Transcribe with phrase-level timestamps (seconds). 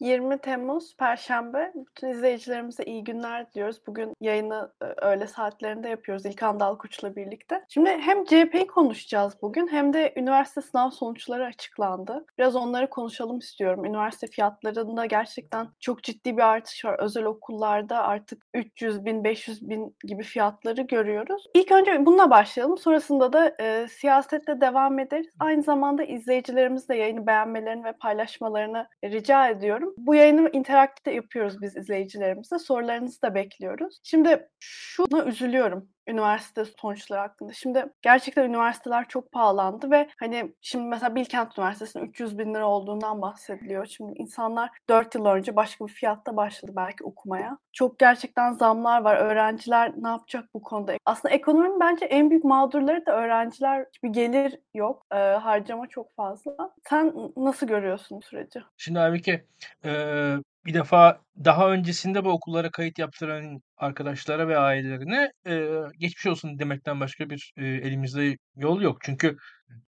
[0.00, 1.72] 20 Temmuz Perşembe.
[1.74, 3.80] Bütün izleyicilerimize iyi günler diliyoruz.
[3.86, 7.64] Bugün yayını e, öğle saatlerinde yapıyoruz İlkan Dalkuç'la birlikte.
[7.68, 12.24] Şimdi hem CHP'yi konuşacağız bugün hem de üniversite sınav sonuçları açıklandı.
[12.38, 13.84] Biraz onları konuşalım istiyorum.
[13.84, 16.96] Üniversite fiyatlarında gerçekten çok ciddi bir artış var.
[16.98, 21.44] Özel okullarda artık 300 bin, 500 bin gibi fiyatları görüyoruz.
[21.54, 22.78] İlk önce bununla başlayalım.
[22.78, 25.26] Sonrasında da e, siyasetle devam ederiz.
[25.40, 29.87] Aynı zamanda izleyicilerimiz de yayını beğenmelerini ve paylaşmalarını rica ediyorum.
[29.96, 32.58] Bu yayını interaktif de yapıyoruz biz izleyicilerimize.
[32.58, 34.00] Sorularınızı da bekliyoruz.
[34.02, 37.52] Şimdi şuna üzülüyorum üniversite sonuçları hakkında.
[37.52, 43.22] Şimdi gerçekten üniversiteler çok pahalandı ve hani şimdi mesela Bilkent Üniversitesi'nin 300 bin lira olduğundan
[43.22, 43.86] bahsediliyor.
[43.86, 47.58] Şimdi insanlar 4 yıl önce başka bir fiyatta başladı belki okumaya.
[47.72, 49.16] Çok gerçekten zamlar var.
[49.16, 50.92] Öğrenciler ne yapacak bu konuda?
[51.04, 53.86] Aslında ekonominin bence en büyük mağdurları da öğrenciler.
[54.04, 55.06] Bir gelir yok.
[55.12, 56.56] E, harcama çok fazla.
[56.88, 58.60] Sen nasıl görüyorsun süreci?
[58.76, 59.44] Şimdi Aybike,
[59.84, 60.36] eee,
[60.68, 67.00] bir defa daha öncesinde bu okullara kayıt yaptıran arkadaşlara ve ailelerine, eee, geçmiş olsun demekten
[67.00, 68.98] başka bir, eee, elimizde yol yok.
[69.02, 69.36] Çünkü,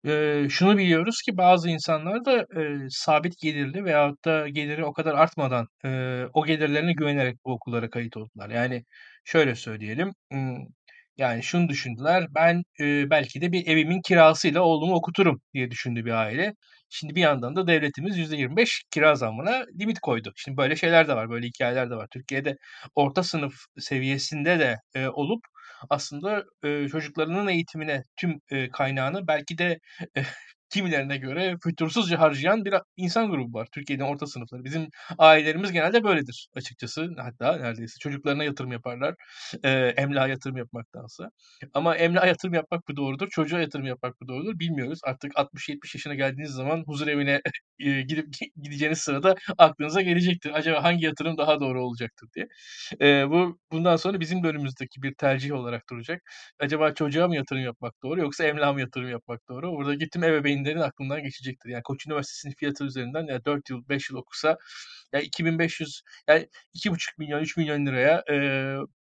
[0.06, 5.14] eee, şunu biliyoruz ki bazı insanlar da, eee, sabit gelirli veyahut da geliri o kadar
[5.16, 8.50] artmadan, eee, o gelirlerine güvenerek bu okullara kayıt oldular.
[8.50, 8.86] Yani
[9.26, 10.14] şöyle söyleyelim,
[11.18, 16.12] yani şunu düşündüler, ben, eee, belki de bir evimin kirasıyla oğlumu okuturum diye düşündü bir
[16.12, 16.54] aile.
[16.90, 20.34] Şimdi bir yandan da devletimiz %25 kira zammına limit koydu.
[20.36, 22.08] Şimdi böyle şeyler de var, böyle hikayeler de var.
[22.12, 22.58] Türkiye'de
[22.96, 25.42] orta sınıf seviyesinde de e, olup
[25.90, 29.80] aslında e, çocuklarının eğitimine tüm e, kaynağını belki de
[30.18, 30.22] e,
[30.70, 33.68] kimilerine göre fütursuzca harcayan bir insan grubu var.
[33.72, 34.64] Türkiye'nin orta sınıfları.
[34.64, 34.88] Bizim
[35.18, 37.10] ailelerimiz genelde böyledir açıkçası.
[37.18, 39.16] Hatta neredeyse çocuklarına yatırım yaparlar.
[39.64, 41.30] E, emlağa yatırım yapmaktansa.
[41.74, 45.00] Ama emlağa yatırım yapmak mı doğrudur, çocuğa yatırım yapmak mı doğrudur bilmiyoruz.
[45.04, 47.42] Artık 60-70 yaşına geldiğiniz zaman huzur evine
[47.80, 48.28] e, gidip
[48.64, 50.52] gideceğiniz sırada aklınıza gelecektir.
[50.54, 52.48] Acaba hangi yatırım daha doğru olacaktır diye.
[53.02, 56.22] E, bu bundan sonra bizim de önümüzdeki bir tercih olarak duracak.
[56.60, 59.72] Acaba çocuğa mı yatırım yapmak doğru yoksa emlağa mı yatırım yapmak doğru?
[59.72, 60.24] Burada tüm
[60.58, 61.70] ebeveynlerin aklından geçecektir.
[61.70, 64.58] Yani Koç Üniversitesi'nin fiyatı üzerinden yani 4 yıl 5 yıl okusa
[65.14, 68.36] ya 2500 yani 2,5 milyon 3 milyon liraya e,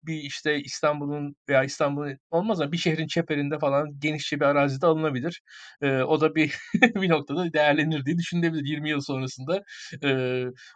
[0.03, 5.41] bir işte İstanbul'un veya İstanbul'un olmaz ama bir şehrin çeperinde falan genişçe bir arazide alınabilir.
[5.81, 6.55] E, o da bir
[6.95, 9.63] bir noktada değerlenir diye düşünülebilir 20 yıl sonrasında.
[10.03, 10.09] E,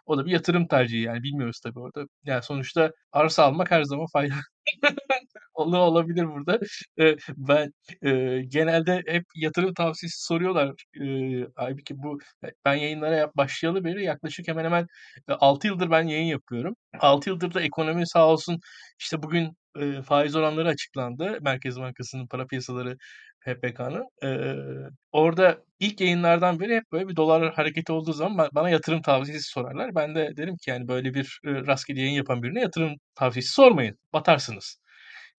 [0.06, 2.04] o da bir yatırım tercihi yani bilmiyoruz tabii orada.
[2.24, 4.51] Yani sonuçta arsa almak her zaman faydalı
[5.54, 6.60] Olu olabilir burada.
[7.38, 7.72] Ben,
[8.48, 10.74] genelde hep yatırım tavsiyesi soruyorlar.
[10.94, 11.48] Eee,
[12.02, 12.18] bu
[12.64, 14.86] ben yayınlara başlayalı beri yaklaşık hemen hemen,
[15.28, 16.76] eee, 6 yıldır ben yayın yapıyorum.
[17.00, 18.60] 6 yıldır da ekonomi sağ olsun,
[19.00, 21.38] işte, bugün, eee, faiz oranları açıklandı.
[21.42, 22.96] Merkez Bankası'nın para piyasaları
[23.40, 24.04] HPK'nın.
[24.22, 24.56] Eee,
[25.12, 29.94] orada ilk yayınlardan beri hep böyle bir dolar hareketi olduğu zaman bana yatırım tavsiyesi sorarlar.
[29.94, 33.98] Ben de derim ki, yani, böyle bir, eee, rastgele yayın yapan birine yatırım tavsiyesi sormayın,
[34.12, 34.78] batarsınız.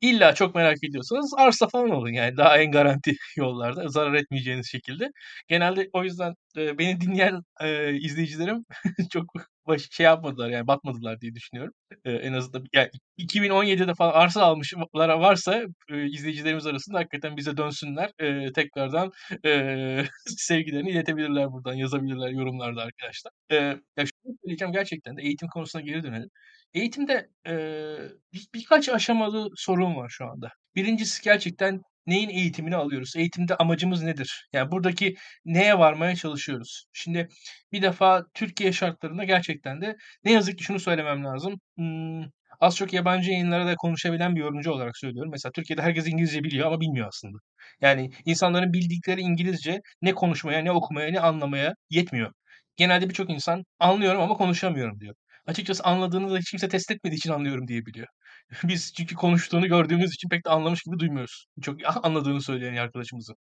[0.02, 5.12] İlla çok merak ediyorsanız arsa falan alın yani daha en garanti yollarda zarar etmeyeceğiniz şekilde.
[5.48, 8.66] Genelde o yüzden, eee, beni dinleyen, eee, izleyicilerim
[9.14, 9.26] çok
[9.68, 11.74] baş şey yapmadılar yani batmadılar diye düşünüyorum.
[12.06, 14.88] Eee, en azından ya 2017'de falan arsa almışlar
[15.20, 18.12] varsa, eee, izleyicilerimiz arasında hakikaten bize dönsünler.
[18.22, 19.12] Eee, tekrardan,
[19.46, 23.32] eee, sevgilerini iletebilirler buradan, yazabilirler yorumlarda arkadaşlar.
[23.52, 23.58] Eee,
[23.98, 26.30] ya şunu söyleyeceğim gerçekten de eğitim konusuna geri dönelim.
[26.74, 27.98] Eğitimde, eee,
[28.34, 30.50] bir birkaç aşamalı sorun var şu anda.
[30.76, 33.14] Birincisi gerçekten neyin eğitimini alıyoruz?
[33.18, 34.48] Eğitimde amacımız nedir?
[34.54, 35.16] Yani buradaki
[35.46, 36.86] neye varmaya çalışıyoruz?
[36.94, 37.28] Şimdi
[37.72, 41.54] bir defa Türkiye şartlarında gerçekten de ne yazık ki şunu söylemem lazım.
[41.78, 42.26] Imm,
[42.60, 45.32] az çok yabancı yayınlara da konuşabilen bir yorumcu olarak söylüyorum.
[45.32, 47.38] Mesela Türkiye'de herkes İngilizce biliyor ama bilmiyor aslında.
[47.82, 52.32] Yani insanların bildikleri İngilizce ne konuşmaya, ne okumaya, ne anlamaya yetmiyor.
[52.78, 55.16] Genelde birçok insan anlıyorum ama konuşamıyorum diyor.
[55.48, 58.08] Açıkçası anladığını da hiç kimse test etmediği için anlıyorum diyebiliyor.
[58.64, 61.46] Biz çünkü konuştuğunu gördüğümüz için pek de anlamış gibi duymuyoruz.
[61.62, 63.36] Çok anladığını söyleyen arkadaşımızın.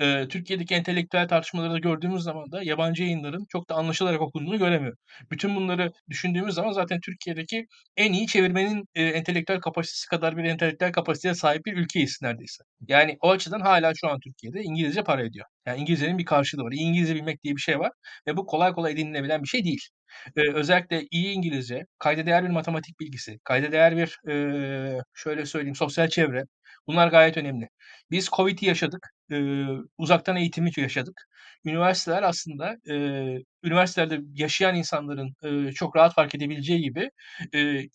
[0.00, 4.98] Eee, Türkiye'deki entelektüel tartışmaları da gördüğümüz zaman da yabancı yayınların çok da anlaşılarak okunduğunu göremiyorum.
[5.30, 7.66] Bütün bunları düşündüğümüz zaman zaten Türkiye'deki
[7.96, 12.64] en iyi çevirmenin, eee, entelektüel kapasitesi kadar bir entelektüel kapasiteye sahip bir ülkeyiz neredeyse.
[12.88, 15.46] Yani o açıdan hala şu an Türkiye'de İngilizce para ediyor.
[15.66, 16.72] Yani İngilizcenin bir karşılığı var.
[16.76, 17.92] İngilizce bilmek diye bir şey var
[18.26, 19.88] ve bu kolay kolay edinilebilen bir şey değil.
[20.36, 25.74] Eee, özellikle iyi İngilizce, kayda değer bir matematik bilgisi, kayda değer bir, eee, şöyle söyleyeyim,
[25.76, 26.44] sosyal çevre,
[26.86, 27.68] bunlar gayet önemli.
[28.10, 29.66] Biz COVID'i yaşadık, eee,
[29.98, 31.28] uzaktan eğitimi yaşadık.
[31.64, 37.10] Üniversiteler aslında, eee, üniversitelerde yaşayan insanların, eee, çok rahat fark edebileceği gibi,
[37.54, 37.88] eee,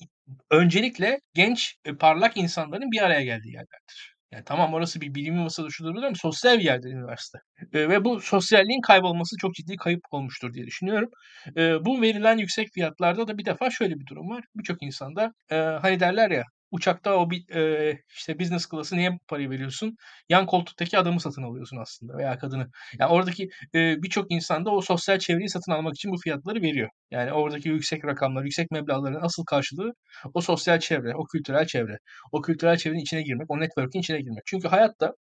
[0.51, 4.14] öncelikle genç, eee, parlak insanların bir araya geldiği yerlerdir.
[4.35, 7.37] Yani tamam orası bir bilim yuvası şudur budur ama sosyal bir yerdir üniversite.
[7.73, 11.09] Eee, ve bu sosyalliğin kaybolması çok ciddi kayıp olmuştur diye düşünüyorum.
[11.57, 14.43] Eee, bu verilen yüksek fiyatlarda da bir defa şöyle bir durum var.
[14.55, 19.49] Birçok insanda, eee, hani derler ya, uçakta o bir, eee, işte business class'ı niye parayı
[19.49, 19.95] veriyorsun?
[20.29, 22.67] Yan koltuktaki adamı satın alıyorsun aslında veya kadını.
[22.99, 26.89] Ya oradaki, eee, birçok insan da o sosyal çevreyi satın almak için bu fiyatları veriyor.
[27.11, 29.93] Yani oradaki yüksek rakamlar, yüksek meblağların asıl karşılığı
[30.33, 31.97] o sosyal çevre, o kültürel çevre.
[32.31, 34.43] O kültürel çevrenin içine girmek, o network'ün içine girmek.
[34.45, 35.13] Çünkü hayatta,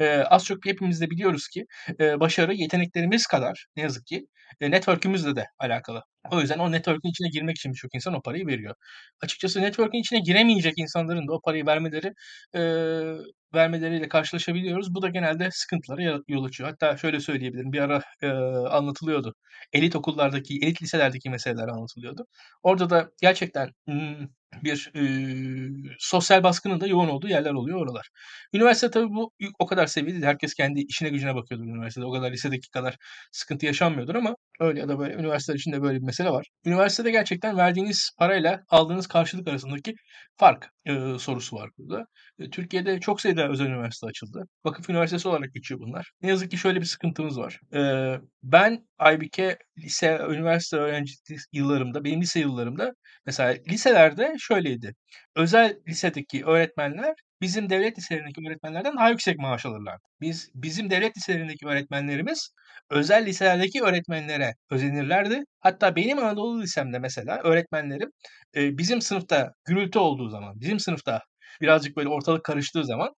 [0.00, 1.66] eee, az çok hepimiz de biliyoruz ki,
[2.00, 4.26] eee, başarı yeteneklerimiz kadar ne yazık ki,
[4.60, 6.02] eee, network'ümüzle de alakalı.
[6.32, 8.74] O yüzden o network'ün içine girmek için birçok insan o parayı veriyor.
[9.22, 12.12] Açıkçası network'ün içine giremeyecek insanların da o parayı vermeleri,
[12.54, 13.14] eee,
[13.54, 14.94] vermeleriyle karşılaşabiliyoruz.
[14.94, 16.70] Bu da genelde sıkıntılara yol açıyor.
[16.70, 18.28] Hatta şöyle söyleyebilirim, bir ara, eee,
[18.70, 19.34] anlatılıyordu.
[19.72, 22.26] Elit okullardaki, elit liselerdeki meseleler anlatılıyordu.
[22.62, 24.30] Orada da gerçekten, ımm,
[24.62, 28.08] bir, eee, sosyal baskının da yoğun olduğu yerler oluyor oralar.
[28.54, 30.26] Üniversite tabii bu o kadar seviyede.
[30.26, 32.04] Herkes kendi işine gücüne bakıyordur üniversitede.
[32.06, 32.96] O kadar lisedeki kadar
[33.32, 36.46] sıkıntı yaşanmıyordur ama öyle ya da böyle üniversiteler için de böyle bir mesele var.
[36.66, 39.94] Üniversitede gerçekten verdiğiniz parayla aldığınız karşılık arasındaki
[40.36, 42.04] fark, eee, sorusu var burada.
[42.38, 44.44] Eee, Türkiye'de çok sayıda özel üniversite açıldı.
[44.64, 46.10] Vakıf üniversitesi olarak geçiyor bunlar.
[46.22, 47.60] Ne yazık ki şöyle bir sıkıntımız var.
[47.72, 52.92] Eee, ben Aybüke lise, üniversite öğrencilik yıllarımda, benim lise yıllarımda
[53.26, 54.94] mesela liselerde şöyleydi.
[55.36, 60.02] Özel lisedeki öğretmenler bizim devlet liselerindeki öğretmenlerden daha yüksek maaş alırlardı.
[60.20, 62.50] Biz bizim devlet liselerindeki öğretmenlerimiz
[62.90, 65.42] özel liselerdeki öğretmenlere özenirlerdi.
[65.60, 68.10] Hatta benim Anadolu lisemde mesela öğretmenlerim,
[68.56, 71.22] eee, bizim sınıfta gürültü olduğu zaman, bizim sınıfta
[71.60, 73.14] birazcık böyle ortalık karıştığı zaman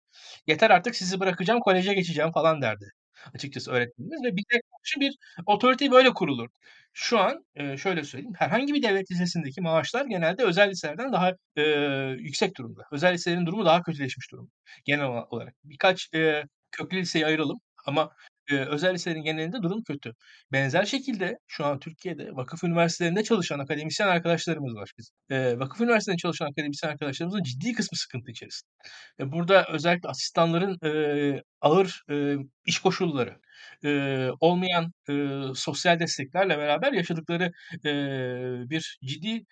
[0.46, 2.84] "Yeter artık sizi bırakacağım, koleje geçeceğim." falan derdi
[3.34, 5.16] açıkçası öğretmenimiz ve bize karşı bir
[5.46, 6.48] otorite böyle kurulur.
[6.92, 12.16] Şu an, eee, şöyle söyleyeyim, herhangi bir devlet lisesindeki maaşlar genelde özel liselerden daha, eee,
[12.18, 12.82] yüksek durumda.
[12.92, 14.50] Özel liselerin durumu daha kötüleşmiş durumda
[14.84, 15.54] genel ola olarak.
[15.64, 18.10] Birkaç, eee, köklü liseyi ayıralım ama,
[18.50, 20.12] eee, özel liselerin genelinde durum kötü.
[20.52, 25.14] Benzer şekilde şu an Türkiye'de vakıf üniversitelerinde çalışan akademisyen arkadaşlarımız var bizim.
[25.30, 28.70] Eee, vakıf üniversitelerinde çalışan akademisyen arkadaşlarımızın ciddi kısmı sıkıntı içerisinde.
[29.20, 32.36] Ve burada özellikle asistanların, eee, ağır, eee,
[32.66, 33.36] iş koşulları,
[33.84, 37.52] eee, olmayan, eee, sosyal desteklerle beraber yaşadıkları,
[37.84, 39.44] eee, bir ciddi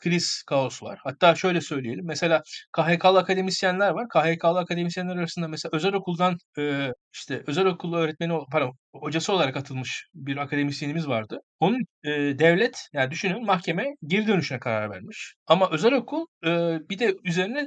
[0.00, 0.98] kriz, kaos var.
[1.04, 4.08] Hatta şöyle söyleyelim, mesela KHK'lı akademisyenler var.
[4.08, 10.06] KHK'lı akademisyenler arasında mesela özel okuldan, eee, işte özel okul öğretmeni pardon, hocası olarak atılmış
[10.14, 11.40] bir akademisyenimiz vardı.
[11.60, 15.34] Onun, eee, devlet, yani düşünün mahkeme geri dönüşüne karar vermiş.
[15.46, 17.66] Ama özel okul, eee, bir de üzerine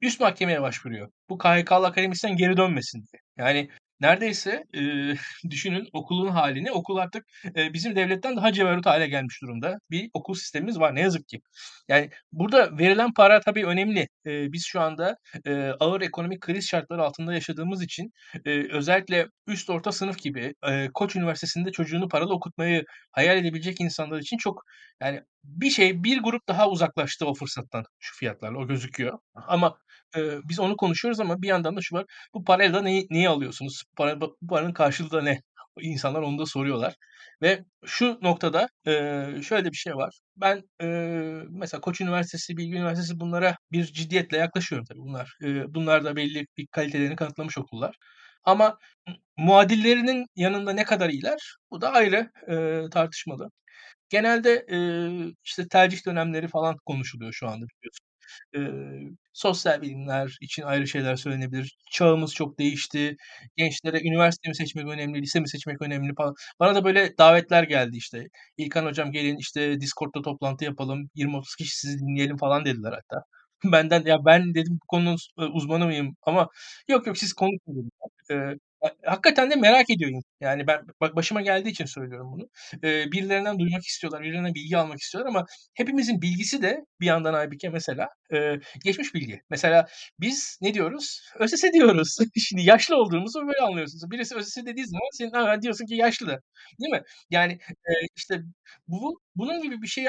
[0.00, 1.08] üst mahkemeye başvuruyor.
[1.28, 3.20] Bu KHK'lı akademisyen geri dönmesin diye.
[3.46, 3.68] Yani
[4.00, 5.16] neredeyse, eee,
[5.50, 6.72] düşünün okulun hâlini.
[6.72, 7.24] Okul artık,
[7.56, 11.40] eee, bizim devletten daha ceberut hâle gelmiş durumda bir okul sistemimiz var ne yazık ki.
[11.88, 14.08] Yani burada verilen para tabii önemli.
[14.26, 15.16] Eee, biz şu anda,
[15.46, 18.12] eee, ağır ekonomik kriz şartları altında yaşadığımız için,
[18.46, 24.18] eee, özellikle üst orta sınıf gibi, eee, Koç Üniversitesi'nde çocuğunu paralı okutmayı hayal edebilecek insanlar
[24.20, 24.62] için çok
[25.02, 29.18] yani bir şey, bir grup daha uzaklaştı o fırsattan şu fiyatlarla, o gözüküyor.
[29.34, 29.78] Ama,
[30.16, 33.82] eee, biz onu konuşuyoruz ama bir yandan da şu var, bu parayla neyi neyi alıyorsunuz?
[33.96, 35.40] Para bu paranın karşılığı da ne?
[35.80, 36.94] İnsanlar onu da soruyorlar
[37.42, 40.18] ve şu noktada, eee, şöyle bir şey var.
[40.36, 45.36] Ben, eee, mesela Koç Üniversitesi, Bilgi Üniversitesi bunlara bir ciddiyetle yaklaşıyorum tabii bunlar.
[45.42, 47.96] Eee, bunlar da belli bir kalitelerini kanıtlamış okullar.
[48.44, 48.78] Ama
[49.38, 51.56] muadillerinin yanında ne kadar iyiler?
[51.70, 53.50] Bu da ayrı, eee, tartışmalı.
[54.10, 58.07] Genelde, eee, işte tercih dönemleri falan konuşuluyor şu anda biliyorsun.
[58.54, 58.70] Eee,
[59.32, 61.76] sosyal bilimler için ayrı şeyler söylenebilir.
[61.90, 63.16] Çağımız çok değişti.
[63.56, 66.34] Gençlere üniversite mi seçmek önemli, lise mi seçmek önemli falan.
[66.60, 68.24] Bana da böyle davetler geldi işte.
[68.56, 71.10] "İlkan hocam gelin, işte Discord'da toplantı yapalım.
[71.14, 73.22] 20-30 kişi sizi dinleyelim." falan dediler hatta.
[73.64, 75.16] Benden ya ben dedim bu konunun
[75.54, 76.48] uzmanı mıyım ama
[76.88, 77.90] "Yok, yok siz konuşun." dediler.
[78.30, 78.54] Eee, ha
[79.04, 80.30] hakikaten de merak ediyor insan.
[80.40, 82.48] Yani ben bak başıma geldiği için söylüyorum bunu.
[82.82, 88.08] Birilerinden duymak istiyorlar, birilerinden bilgi almak istiyorlar ama hepimizin bilgisi de bir yandan Aybüke mesela,
[88.84, 89.42] geçmiş bilgi.
[89.50, 89.86] Mesela
[90.20, 91.20] biz ne diyoruz?
[91.38, 92.16] ÖSS diyoruz.
[92.48, 94.10] Şimdi yaşlı olduğumuzu böyle anlıyorsunuz.
[94.10, 96.40] Birisi ÖSS dediği zaman senin diyorsun ki yaşlı,
[96.80, 97.02] değil mi?
[97.30, 97.58] Yani,
[98.16, 98.40] işte
[98.88, 100.06] bu bunun gibi bir şey,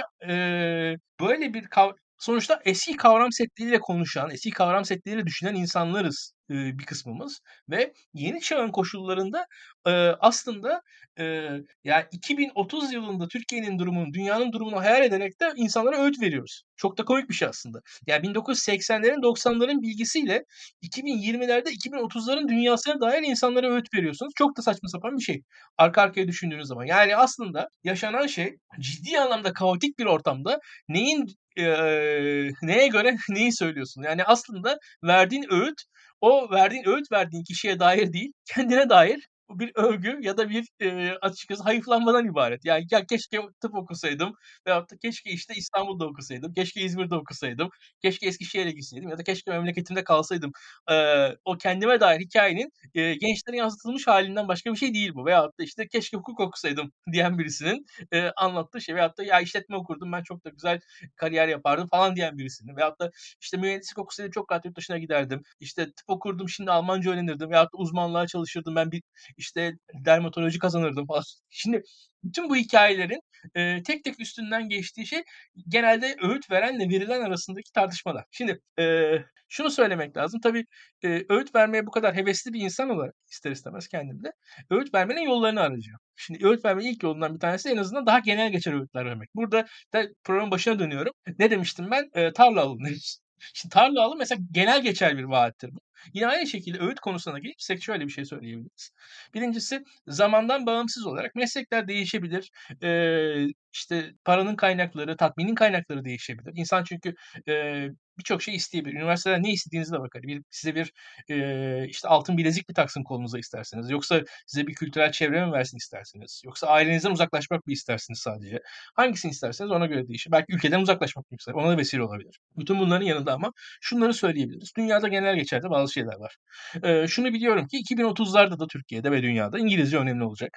[1.21, 6.85] böyle bir kav sonuçta eski kavram setleriyle konuşan, eski kavram setleriyle düşünen insanlarız, eee, bir
[6.85, 9.45] kısmımız ve yeni çağın koşullarında,
[9.87, 10.81] eee, aslında,
[11.19, 16.63] eee, ya 2030 yılında Türkiye'nin durumunu, dünyanın durumunu hayal ederek de insanlara öğüt veriyoruz.
[16.77, 17.79] Çok da komik bir şey aslında.
[18.07, 20.43] Ya 1980'lerin 90'ların bilgisiyle
[20.81, 24.33] 2020'lerde 2030'ların dünyasına dair insanlara öğüt veriyorsunuz.
[24.37, 25.41] Çok da saçma sapan bir şey
[25.77, 26.85] arka arkaya düşündüğünüz zaman.
[26.85, 30.59] Yani aslında yaşanan şey ciddi anlamda kaotik bir ortamda
[30.89, 31.25] neyin,
[31.61, 34.03] eee, neye göre neyi söylüyorsun?
[34.03, 35.81] Yani aslında verdiğin öğüt
[36.21, 41.17] o verdiğin, öğüt verdiğin kişiye dair değil, kendine dair bir övgü ya da bir, eee,
[41.21, 42.65] açıkçası hayıflanmadan ibaret.
[42.65, 44.33] Yani, ya keşke tıp okusaydım
[44.67, 47.69] veyahut da keşke, işte, İstanbul'da okusaydım, keşke İzmir'de okusaydım,
[48.01, 50.51] keşke Eskişehir'e gitseydim ya da keşke memleketimde kalsaydım.
[50.89, 55.25] Eee, o kendime dair hikâyenin, eee, gençlere yansıtılmış hâlinden başka bir şey değil bu.
[55.25, 59.75] Veyahut da, işte, keşke hukuk okusaydım diyen birisinin, eee, anlattığı şey veyahut da ya işletme
[59.75, 60.79] okurdum ben çok da güzel
[61.15, 65.41] kariyer yapardım falan diyen birisinin veyahut da, işte, mühendislik okusaydım çok rahat yurt dışına giderdim,
[65.59, 69.01] işte, tıp okurdum şimdi Almanca öğrenirdim veyahut da uzmanlığa çalışırdım ben bir,
[69.39, 69.73] işte,
[70.05, 71.23] dermatoloji kazanırdım falan.
[71.49, 71.81] Şimdi
[72.23, 73.19] bütün bu hikâyelerin,
[73.55, 75.23] eee, tek tek üstünden geçtiği şey
[75.67, 78.25] genelde öğüt verenle verilen arasındaki tartışmalar.
[78.31, 80.39] Şimdi, eee, şunu söylemek lazım.
[80.43, 80.65] Tabii,
[81.03, 84.31] eee, öğüt vermeye bu kadar hevesli bir insan olarak ister istemez kendim de
[84.69, 85.99] öğüt vermenin yollarını arayacağım.
[86.15, 89.29] Şimdi öğüt vermenin ilk yolundan bir tanesi en azından daha genel geçer öğütler vermek.
[89.35, 91.13] Burada da programın başına dönüyorum.
[91.39, 92.09] Ne demiştim ben?
[92.15, 92.79] Eee, tarla alın.
[93.53, 95.79] Şimdi tarla alın mesela genel geçer bir vaattir bu.
[96.13, 98.91] Yine aynı şekilde öğüt konusuna gelirsek şöyle bir şey söyleyebiliriz.
[99.33, 102.51] 1'incisi zamandan bağımsız olarak meslekler değişebilir.
[102.81, 106.51] Eee, işte, paranın kaynakları, tatminin kaynakları değişebilir.
[106.55, 107.13] İnsan çünkü,
[107.47, 107.89] eee,
[108.19, 108.93] birçok şey isteyebilir.
[108.95, 110.23] Üniversiteden ne istediğinize bakar.
[110.23, 110.91] Bir size bir,
[111.29, 115.77] eee, işte, altın bilezik mi taksın kolunuza isterseniz yoksa size bir kültürel çevre mi versin
[115.77, 118.59] istersiniz yoksa ailenizden uzaklaşmak mı istersiniz sadece?
[118.95, 120.31] Hangisini isterseniz ona göre değişir.
[120.31, 122.39] Belki ülkeden uzaklaşmak mı ister, ona da vesile olabilir.
[122.57, 123.51] Bütün bunların yanında ama
[123.81, 124.71] şunları söyleyebiliriz.
[124.77, 126.35] Dünyada genel geçerde bazı şeyler var.
[126.83, 130.51] Eee, şunu biliyorum ki 2030'larda da Türkiye'de ve dünyada İngilizce önemli olacak.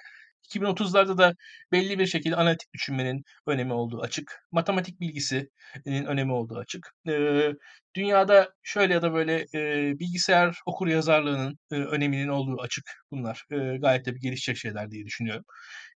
[0.44, 1.34] 2030'larda da
[1.72, 4.46] belli bir şekilde analitik düşünmenin önemi olduğu açık.
[4.52, 6.92] Matematik bilgisinin önemi olduğu açık.
[7.06, 7.52] Eee,
[7.96, 12.84] dünyada şöyle ya da böyle, eee, bilgisayar okuryazarlığının, eee, öneminin olduğu açık.
[13.10, 15.44] Bunlar, eee, gayet de gelişecek şeyler diye düşünüyorum.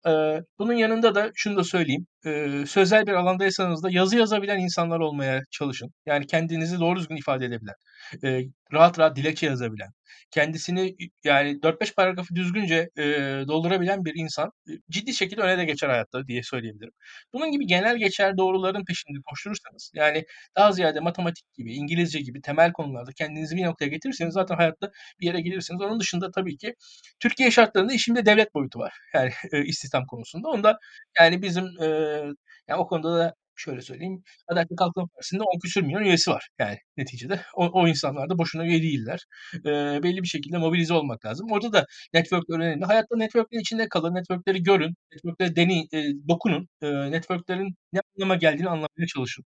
[0.07, 2.07] Eee, bunun yanında da şunu da söyleyeyim.
[2.27, 5.91] Eee, sözel bir alandaysanız da yazı yazabilen insanlar olmaya çalışın.
[6.07, 7.75] Yani kendinizi doğru düzgün ifade edebilen,
[8.23, 9.89] eee, rahat rahat dilekçe yazabilen,
[10.31, 15.89] kendisini yani 4-5 paragrafı düzgünce, eee, doldurabilen bir insan, eee, ciddi şekilde öne de geçer
[15.89, 16.93] hayatta diye söyleyebilirim.
[17.33, 20.25] Bunun gibi genel geçer doğruların peşinde koşturursanız, yani
[20.57, 25.27] daha ziyade matematik gibi, İngilizce gibi temel konularda kendinizi bir noktaya getirirseniz zaten hayatta bir
[25.27, 25.81] yere gelirsiniz.
[25.83, 26.75] Onun dışında tabii ki
[27.21, 28.93] Türkiye şartlarında işin bir de devlet boyutu var.
[29.15, 30.49] Yani, eee, istihdam konusunda.
[30.49, 30.79] Onda
[31.21, 32.25] yani bizim, eee,
[32.69, 36.49] ya o konuda da şöyle söyleyeyim, Adalet ve Kalkınma Partisi'nde 10 küsur milyon üyesi var
[36.59, 37.41] yani neticede.
[37.57, 39.21] O o insanlar da boşuna üye değiller.
[39.55, 41.47] Eee, belli bir şekilde mobilize olmak lazım.
[41.53, 42.85] Orada da network'ler önemli.
[42.85, 46.69] Hayatta network'lerin içinde kalın, network'leri görün, network'leri deneyin, eee, dokunun.
[46.83, 49.45] Eee, network'lerin ne anlama geldiğini anlamaya çalışın.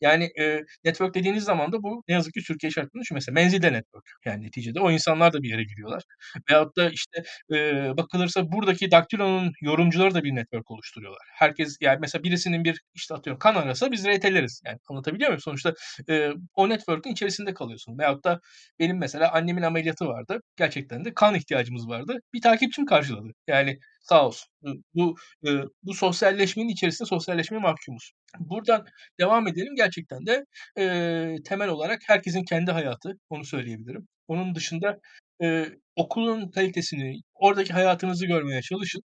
[0.00, 3.72] Yani, eee, network dediğiniz zaman da bu ne yazık ki Türkiye şartlarında şu mesela menzilde
[3.72, 4.04] network.
[4.26, 6.02] Yani neticede o insanlar da bir yere giriyorlar.
[6.50, 11.22] Veyahut da, işte, eee, bakılırsa buradaki Daktilo'nun yorumcuları da bir network oluşturuyorlar.
[11.34, 14.62] Herkes yani mesela birisinin bir, işte, atıyorum kan arasa biz RT'leriz.
[14.66, 15.40] Yani anlatabiliyor muyum?
[15.40, 15.74] Sonuçta,
[16.08, 17.98] eee, o network'ün içerisinde kalıyorsun.
[17.98, 18.40] Veyahut da
[18.80, 20.40] benim mesela annemin ameliyatı vardı.
[20.56, 22.18] Gerçekten de kan ihtiyacımız vardı.
[22.34, 23.28] Bir takipçim karşıladı.
[23.48, 24.48] Yani sağ olsun.
[24.94, 28.12] Bu, eee, bu sosyalleşmenin içerisinde sosyalleşmeye mahkumuz.
[28.38, 28.86] Buradan
[29.20, 29.74] devam edelim.
[29.76, 30.44] Gerçekten de,
[30.78, 34.08] eee, temel olarak herkesin kendi hayatı, onu söyleyebilirim.
[34.28, 34.98] Onun dışında,
[35.40, 39.02] eee, okulun kalitesini, oradaki hayatınızı görmeye çalışın,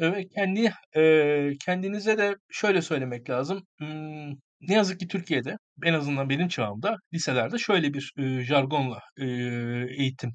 [0.00, 3.66] eee, ve kendi, eee, kendinize de şöyle söylemek lazım.
[3.80, 9.86] Imm, ne yazık ki Türkiye'de, en azından benim çağımda liselerde şöyle bir, eee, jargonla, eee,
[9.98, 10.30] eğitim,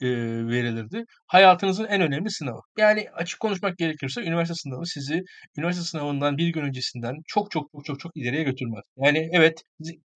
[0.00, 1.04] eee, verilirdi.
[1.26, 2.60] Hayatınızın en önemli sınavı.
[2.78, 5.22] Yani açık konuşmak gerekirse üniversite sınavı sizi
[5.58, 8.84] üniversite sınavından bir gün öncesinden çok, çok, çok, çok, çok ileriye götürmez.
[8.96, 9.62] Yani evet,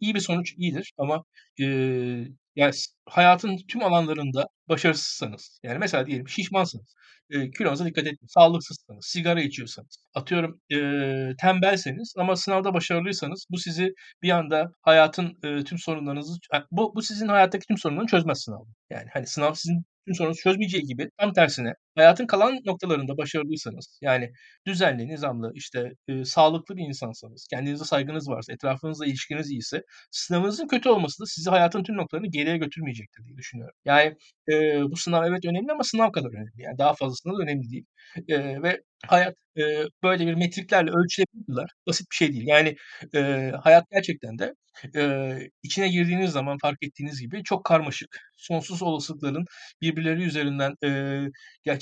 [0.00, 1.24] iyi bir sonuç iyidir ama,
[1.58, 6.94] eee, ya s hayatın tüm alanlarında başarısızsanız, yani mesela diyelim şişmansınız,
[7.30, 13.92] eee, kilonuza dikkat etmiyorsunuz, sağlıksızsınız, sigara içiyorsanız, atıyorum, eee, tembelseniz ama sınavda başarılıysanız bu sizi
[14.22, 16.38] bir anda hayatın, eee, tüm sorunlarınızı
[16.70, 18.64] bu bu sizin hayattaki tüm sorunları çözmez sınav.
[18.90, 24.32] Yani, hani, sınav sizin tüm sorununuzu çözmeyeceği gibi tam tersine hayatın kalan noktalarında başarılıysanız, yani
[24.66, 30.88] düzenli, nizamlı, işte, eee, sağlıklı bir insansanız, kendinize saygınız varsa, etrafınızla ilişkiniz iyiyse sınavınızın kötü
[30.88, 33.74] olması da sizi hayatın tüm noktalarını geriye götürmeyecektir diye düşünüyorum.
[33.84, 34.16] Yani,
[34.48, 36.50] eee, bu sınav evet önemli ama sınav kadar önemli.
[36.62, 37.84] Yani daha fazlasından önemli değil.
[38.28, 42.44] Eee, ve hayat, eee, böyle bir metriklerle ölçülebilir basit bir şey değil.
[42.46, 42.76] Yani,
[43.14, 44.54] eee, hayat gerçekten de,
[44.94, 49.44] eee, içine girdiğiniz zaman fark ettiğiniz gibi çok karmaşık, sonsuz olasılıkların
[49.82, 51.28] birbirleri üzerinden, eee,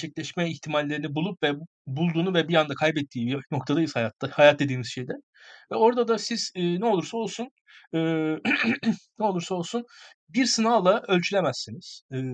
[0.06, 1.52] gerçekleşme ihtimallerini bulup ve
[1.86, 5.12] bulduğunu ve bir anda kaybettiği bir noktadayız hayatta, hayat dediğimiz şeyde.
[5.72, 7.48] Ve orada da siz, eee, ne olursa olsun,
[7.92, 8.38] eee,
[9.18, 9.84] ne olursa olsun
[10.28, 12.02] bir sınavla ölçülemezsiniz.
[12.12, 12.24] Eee,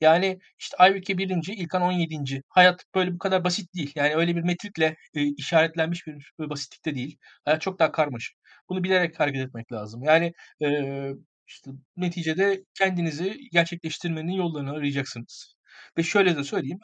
[0.00, 2.42] yani, işte, Aybüke 1'inci, İlkan 17'nci.
[2.48, 3.92] Hayat böyle bu kadar basit değil.
[3.96, 7.18] Yani öyle bir metrikle, eee, işaretlenmiş bir, eee, basitlikte değil.
[7.44, 8.36] Hayat çok daha karmaşık.
[8.68, 10.02] Bunu bilerek hareket etmek lazım.
[10.02, 11.14] Yani, eee
[11.46, 15.53] İşte neticede kendinizi gerçekleştirmenin yollarını arayacaksınız.
[15.98, 16.78] Ve şöyle de söyleyeyim,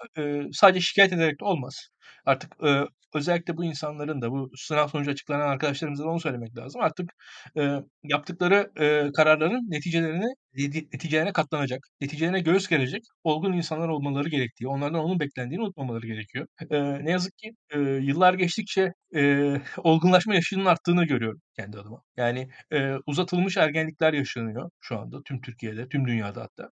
[0.52, 1.88] sadece şikâyet ederek de olmaz.
[2.26, 6.80] Artık, eee, özellikle bu insanların da bu sınav sonucu açıklanan arkadaşlarımıza da onu söylemek lazım.
[6.82, 7.12] Artık,
[7.56, 14.68] eee, yaptıkları, eee, kararların neticelerini neti neticelerine katlanacak, neticelerine göğüs gerecek olgun insanlar olmaları gerektiği,
[14.68, 16.46] onlardan onun beklendiğini unutmamaları gerekiyor.
[16.70, 22.02] Eee, ne yazık ki, eee, yıllar geçtikçe, eee, olgunlaşma yaşının arttığını görüyorum kendi adıma.
[22.16, 26.70] Yani, eee, uzatılmış ergenlikler yaşanıyor şu anda tüm Türkiye'de, tüm dünyada hatta.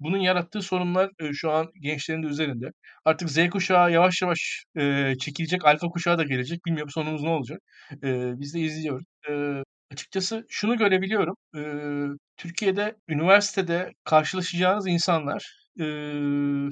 [0.00, 2.72] Bunun yarattığı sorunlar, eee, şu an gençlerin de üzerinde.
[3.04, 6.66] Artık Z kuşağı yavaş yavaş, eee, çekilecek, alfa kuşağı da gelecek.
[6.66, 7.60] Bilmiyorum sonumuz ne olacak?
[8.02, 9.04] Eee, biz de izliyoruz.
[9.28, 9.62] Eee,
[9.92, 11.34] açıkçası şunu görebiliyorum.
[11.56, 15.44] Eee, Türkiye'de üniversitede karşılaşacağınız insanlar,
[15.78, 16.68] eee,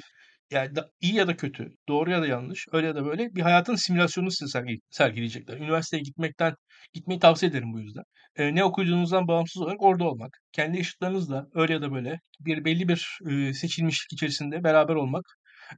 [0.51, 3.41] yani da iyi ya da kötü, doğru ya da yanlış, öyle ya da böyle bir
[3.43, 5.57] hayatın simülasyonunu size sergi sergileyecekler.
[5.59, 6.55] Üniversiteye gitmekten
[6.95, 8.03] gitmeyi tavsiye ederim bu yüzden.
[8.39, 12.89] Eee, ne okuduğunuzdan bağımsız olarak orada olmak, kendi yaşıtlarınızla öyle ya da böyle bir belli
[12.89, 15.25] bir, eee, seçilmişlik içerisinde beraber olmak,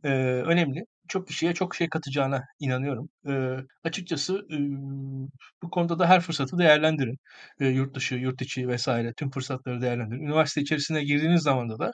[0.04, 0.10] eee,
[0.42, 0.84] önemli.
[1.08, 3.08] Çok kişiye çok şey katacağına inanıyorum.
[3.26, 5.28] Eee, açıkçası, ııı,
[5.62, 7.18] bu konuda da her fırsatı değerlendirin.
[7.60, 8.88] Eee, yurt dışı, yurt içi vs.
[9.16, 10.22] tüm fırsatları değerlendirin.
[10.22, 11.92] Üniversite içerisine girdiğiniz zamanda da,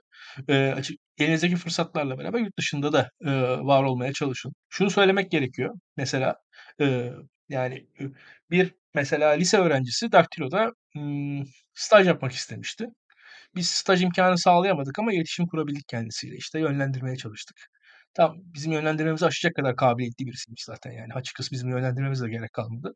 [0.48, 4.52] eee, açık elinizdeki fırsatlarla beraber yurt dışında da, eee, var olmaya çalışın.
[4.68, 6.36] Şunu söylemek gerekiyor mesela,
[6.80, 7.12] eee,
[7.48, 7.86] yani,
[8.50, 12.86] bir mesela lise öğrencisi Daktilo'da, ımm, staj yapmak istemişti.
[13.56, 16.36] Biz staj imkânı sağlayamadık ama iletişim kurabildik kendisiyle.
[16.36, 17.56] İşte yönlendirmeye çalıştık.
[18.14, 21.12] Tam bizim yönlendirmemizi aşacak kadar kabiliyetli birisiymiş zaten yani.
[21.14, 22.94] Açıkçası bizim yönlendirmemize gerek kalmadı.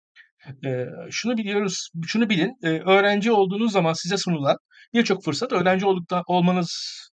[0.64, 4.56] Eee, şunu biliyoruz, şunu bilin, eee, öğrenci olduğunuz zaman size sunulan
[4.94, 6.70] birçok fırsat öğrenci olduktan olmanız,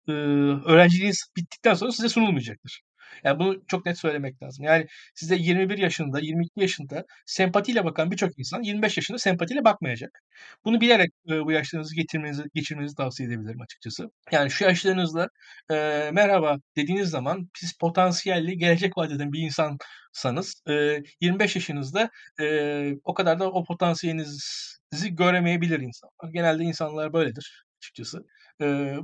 [0.09, 2.81] ııı, öğrenciliğiniz bittikten sonra size sunulmayacaktır.
[3.23, 4.65] Yani bunu çok net söylemek lazım.
[4.65, 10.23] Yani size 21 yaşında, 22 yaşında sempatiyle bakan birçok insan 25 yaşında sempatiyle bakmayacak.
[10.65, 14.11] Bunu bilerek, eee, bu yaşlarınızı getirmenizi geçirmenizi tavsiye edebilirim açıkçası.
[14.31, 15.27] Yani şu yaşlarınızda,
[15.71, 22.95] eee, merhaba dediğiniz zaman siz potansiyelli, gelecek vaat eden bir insansanız, eee, 25 yaşınızda, eee,
[23.03, 26.33] o kadar da o potansiyelinizi göremeyebilir insanlar.
[26.33, 28.25] Genelde insanlar böyledir açıkçası.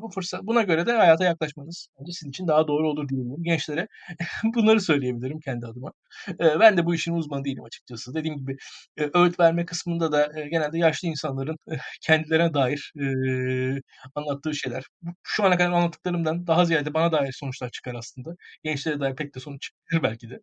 [0.02, 3.44] Bu fırsat buna göre de hayata yaklaşmanız bence sizin için daha doğru olur diyebilirim.
[3.44, 3.88] Gençlere
[4.56, 5.92] bunları söyleyebilirim kendi adıma.
[6.40, 8.14] Eee, ben de bu işin uzmanı değilim açıkçası.
[8.14, 8.58] Dediğim gibi,
[9.00, 11.58] eee, öğüt verme kısmında da, eee, genelde yaşlı insanların
[12.02, 13.82] kendilerine dair, eee,
[14.16, 14.84] anlattığı şeyler.
[15.24, 18.36] Şu ana kadar anlattıklarımdan daha ziyade bana dair sonuçlar çıkar aslında.
[18.64, 20.40] Gençlere dair pek de sonuç çıkmayabilir belki de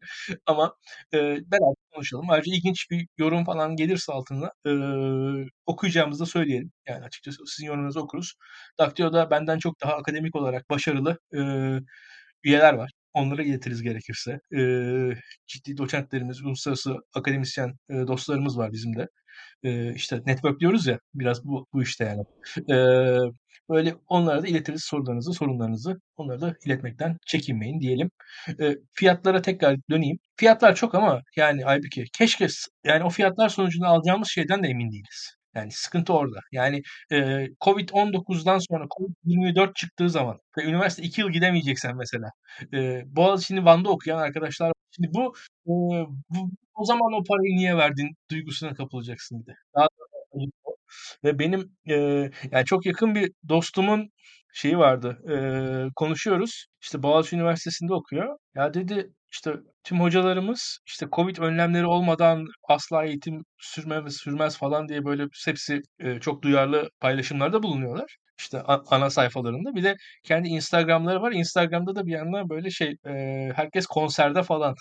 [0.47, 0.77] ama,
[1.13, 2.31] eee, beraber konuşalım.
[2.31, 6.73] Ayrıca ilginç bir yorum falan gelirse altına, eee, okuyacağımızı da söyleyelim.
[6.89, 8.35] Yani açıkçası sizin yorumlarınızı okuruz.
[8.79, 11.81] Daktilo'da benden çok daha akademik olarak başarılı, eee,
[12.45, 12.91] üyeler var.
[13.15, 14.41] Onlara iletiriz gerekirse.
[14.53, 15.15] Eee,
[15.47, 19.09] ciddi doçentlerimiz, uluslararası akademisyen, eee, dostlarımız var bizim de.
[19.65, 22.23] Eee, işte network diyoruz ya, biraz bu bu işte yani.
[22.69, 23.19] Eee,
[23.71, 26.01] böyle onlara da iletiriz sorularınızı, sorunlarınızı.
[26.17, 28.11] Onları da iletmekten çekinmeyin diyelim.
[28.61, 30.19] Eee, fiyatlara tekrar döneyim.
[30.37, 32.47] Fiyatlar çok ama yani Aybüke keşke
[32.87, 35.37] yani o fiyatlar sonucunda alacağımız şeyden de emin değiliz.
[35.55, 36.41] Yani sıkıntı orada.
[36.53, 42.29] Yani, eee, COVID-19'dan sonra COVID-24 çıktığı zaman ve üniversite 2 yıl gidemeyeceksen mesela,
[42.73, 44.73] eee, Boğaziçi'ni Van'da okuyan arkadaşlar.
[44.97, 45.35] Şimdi bu,
[45.67, 49.53] eee, bu o zaman o parayı niye verdin duygusuna kapılacaksın bir de.
[51.25, 54.11] Ve benim, eee, yani çok yakın bir dostumun
[54.55, 56.67] şeyi vardı, eee, konuşuyoruz.
[56.83, 58.39] İşte Boğaziçi Üniversitesi'nde okuyor.
[58.55, 59.53] Ya dedi, işte
[59.85, 66.19] tüm hocalarımız işte COVID önlemleri olmadan asla eğitim sürmez sürmez falan diye böyle hepsi, eee,
[66.21, 68.17] çok duyarlı paylaşımlarda bulunuyorlar.
[68.39, 69.75] İşte ana sayfalarında.
[69.75, 71.33] Bir de kendi Instagram'ları var.
[71.33, 74.75] Instagram'da da bir yandan böyle şey, eee, herkes konserde falan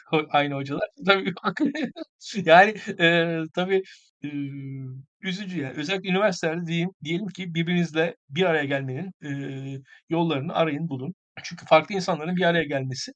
[0.30, 0.88] aynı hocalar.
[1.06, 1.34] Tabii
[2.44, 3.82] yani, eee, tabii,
[4.24, 5.74] ııı, üzücü yani.
[5.78, 11.14] Özellikle üniversitelerde diyeyim diyelim ki birbirinizle bir araya gelmenin, eee, yollarını arayın, bulun.
[11.44, 13.12] Çünkü farklı insanların bir araya gelmesi,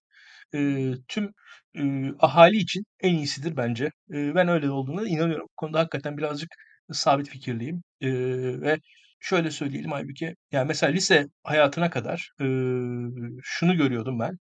[0.52, 1.32] eee, tüm,
[1.78, 3.90] ııı, ahali için en iyisidir bence.
[4.12, 5.46] Eee, ben öyle olduğuna inanıyorum.
[5.50, 6.50] Bu konuda hakikaten birazcık
[6.92, 7.82] sabit fikirliyim.
[8.00, 8.78] Eee, ve
[9.20, 13.10] şöyle söyleyelim Aybüke, yani mesela lise hayatına kadar, ııı,
[13.42, 14.38] şunu görüyordum ben.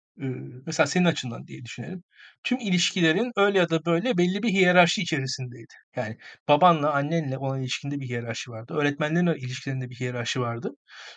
[0.66, 2.02] Mesela senin açından diye düşünelim.
[2.44, 5.72] Tüm ilişkilerin öyle ya da böyle belli bir hiyerarşi içerisindeydi.
[5.96, 6.16] Yani
[6.48, 8.74] babanla, annenle olan ilişkinde bir hiyerarşi vardı.
[8.74, 10.70] Öğretmenlerinle ilişkilerinde bir hiyerarşi vardı.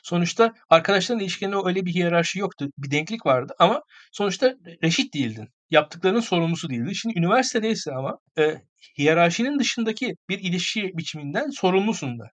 [0.03, 2.67] Sonuçta arkadaşlarınla ilişkilerinde öyle bir hiyerarşi yoktu.
[2.77, 3.81] Bir denklik vardı ama
[4.11, 5.49] sonuçta re reşit değildin.
[5.69, 6.93] Yaptıklarının sorumlusu değildin.
[6.93, 8.61] Şimdi üniversitedeyse ama, eee,
[8.97, 12.25] hiyerarşinin dışındaki bir ilişki biçiminden sorumlusun da.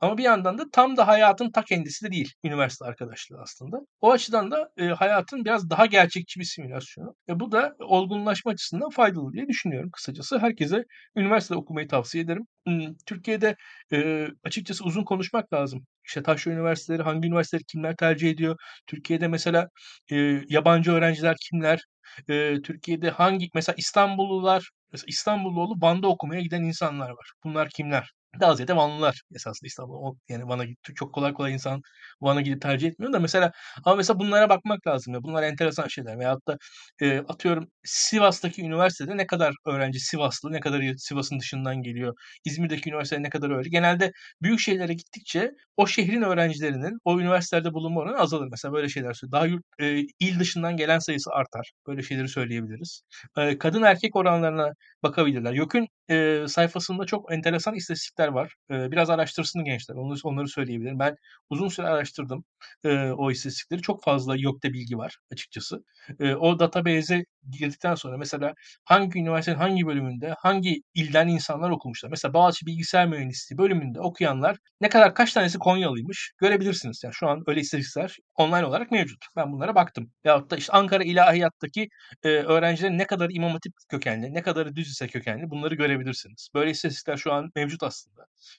[0.00, 3.76] Ama bir yandan da tam da hayatın ta kendisi de değil üniversite arkadaşlığı aslında.
[4.00, 7.14] O açıdan da e, hayatın biraz daha gerçekçi bir simülasyonu.
[7.28, 10.38] E, bu da olgunlaşma açısından faydalı diye düşünüyorum kısacası.
[10.38, 10.84] Herkese
[11.16, 12.46] üniversitede okumayı tavsiye ederim.
[12.66, 13.56] Hmm, Türkiye'de
[13.92, 15.86] e, açıkçası uzun konuşmak lazım.
[16.04, 18.56] İşte taşra üniversiteleri, hangi üniversiteleri kimler tercih ediyor?
[18.86, 19.68] Türkiye'de mesela
[20.12, 20.16] e,
[20.48, 21.80] yabancı öğrenciler kimler?
[22.28, 27.32] E, Türkiye'de hangi, mesela İstanbullular, mesela İstanbullu olup Van'da okumaya giden insanlar var.
[27.44, 28.10] Bunlar kimler?
[28.40, 30.16] Daha ziyade Vanlılar esasında İstanbul.
[30.28, 31.80] Yani Van'a çok kolay kolay insan
[32.20, 33.52] Van'a gidip tercih etmiyor da mesela
[33.84, 35.22] ama mesela bunlara bakmak lazım ya.
[35.22, 36.18] Bunlar enteresan şeyler.
[36.18, 36.58] Veyahut da
[37.00, 42.14] e, atıyorum Sivas'taki üniversitede ne kadar öğrenci Sivaslı, ne kadar Sivas'ın dışından geliyor.
[42.44, 43.68] İzmir'deki üniversitede ne kadar öyle.
[43.68, 48.48] Genelde büyük şehirlere gittikçe o şehrin öğrencilerinin o üniversitelerde bulunma oranı azalır.
[48.50, 49.32] Mesela böyle şeyler söylüyor.
[49.32, 51.72] Daha yurt, e, il dışından gelen sayısı artar.
[51.86, 53.02] Böyle şeyleri söyleyebiliriz.
[53.38, 54.72] E, kadın erkek oranlarına
[55.02, 55.52] bakabilirler.
[55.52, 58.54] YÖK'ün e, sayfasında çok enteresan istatistikler var.
[58.70, 59.94] E, biraz araştırsın gençler.
[59.94, 60.98] Onları, onları söyleyebilirim.
[60.98, 61.16] Ben
[61.50, 62.44] uzun süre araştırdım
[62.84, 63.82] e, o istatistikleri.
[63.82, 65.84] Çok fazla YÖK'te bilgi var açıkçası.
[66.20, 72.10] E, o database'e girdikten sonra mesela hangi üniversitenin hangi bölümünde hangi ilden insanlar okumuşlar.
[72.10, 77.00] Mesela Boğaziçi Bilgisayar Mühendisliği bölümünde okuyanlar ne kadar kaç tanesi Konyalıymış görebilirsiniz.
[77.04, 79.24] Yani şu an öyle istatistikler online olarak mevcut.
[79.36, 80.10] Ben bunlara baktım.
[80.24, 81.88] Yahut da işte Ankara İlahiyat'taki
[82.22, 86.48] e, öğrencilerin ne kadar İmam Hatip kökenli, ne kadarı düz lise kökenli bunları görebilirsiniz.
[86.54, 88.05] Böyle istatistikler şu an mevcut aslında.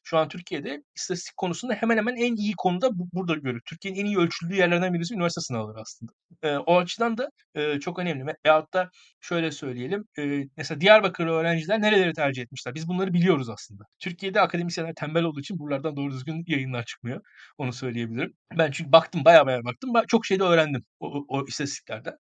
[0.04, 3.62] Şu an Türkiye'de istatistik konusunda hemen hemen en iyi konuda bu, burada görülür.
[3.66, 6.12] Türkiye'nin en iyi ölçüldüğü yerlerden birisi üniversite sınavları aslında.
[6.44, 8.34] E, o açıdan da e, çok önemli.
[8.46, 8.90] Veyahut da
[9.22, 10.06] şöyle söyleyelim.
[10.20, 12.76] E, mesela Diyarbakırlı öğrenciler nereleri tercih etmişler?
[12.76, 13.84] Biz bunları biliyoruz aslında.
[14.00, 17.22] Türkiye'de akademisyenler tembel olduğu için buralardan doğru düzgün yayınlar çıkmıyor.
[17.58, 18.34] Onu söyleyebilirim.
[18.58, 19.94] Ben çünkü baktım baya baya baktım.
[20.08, 22.14] Çok şey de öğrendim o, o, istatistiklerden.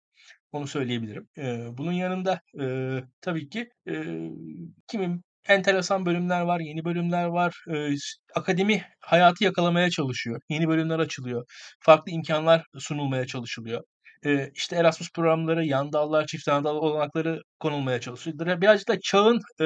[0.51, 1.27] Onu söyleyebilirim.
[1.37, 2.65] E, bunun yanında e,
[3.21, 3.93] tabii ki e,
[4.87, 7.55] kimin enteresan bölümler var, yeni bölümler var.
[7.75, 7.95] E,
[8.35, 10.41] akademi hayatı yakalamaya çalışıyor.
[10.49, 11.45] Yeni bölümler açılıyor.
[11.79, 13.83] Farklı imkanlar sunulmaya çalışılıyor.
[14.25, 18.61] E, işte Erasmus programları, yan dallar, çift yan dal olanakları konulmaya çalışılıyor.
[18.61, 19.65] Birazcık da çağın e,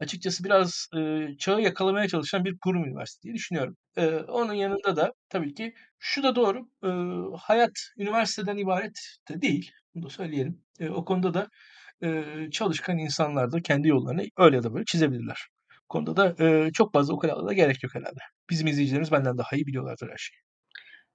[0.00, 3.76] açıkçası biraz e, çağı yakalamaya çalışan bir kurum üniversite diye düşünüyorum.
[3.96, 6.68] E, onun yanında da tabii ki şu da doğru.
[6.84, 6.90] E,
[7.38, 9.70] hayat üniversiteden ibaret de değil.
[9.94, 10.62] Bunu da söyleyelim.
[10.80, 11.48] E, o konuda da
[12.02, 15.48] e, çalışkan insanlar da kendi yollarını öyle ya da böyle çizebilirler.
[15.84, 18.20] Bu konuda da e, çok fazla o kadar da gerek yok herhalde.
[18.50, 20.40] Bizim izleyicilerimiz benden daha iyi biliyorlardır her şeyi.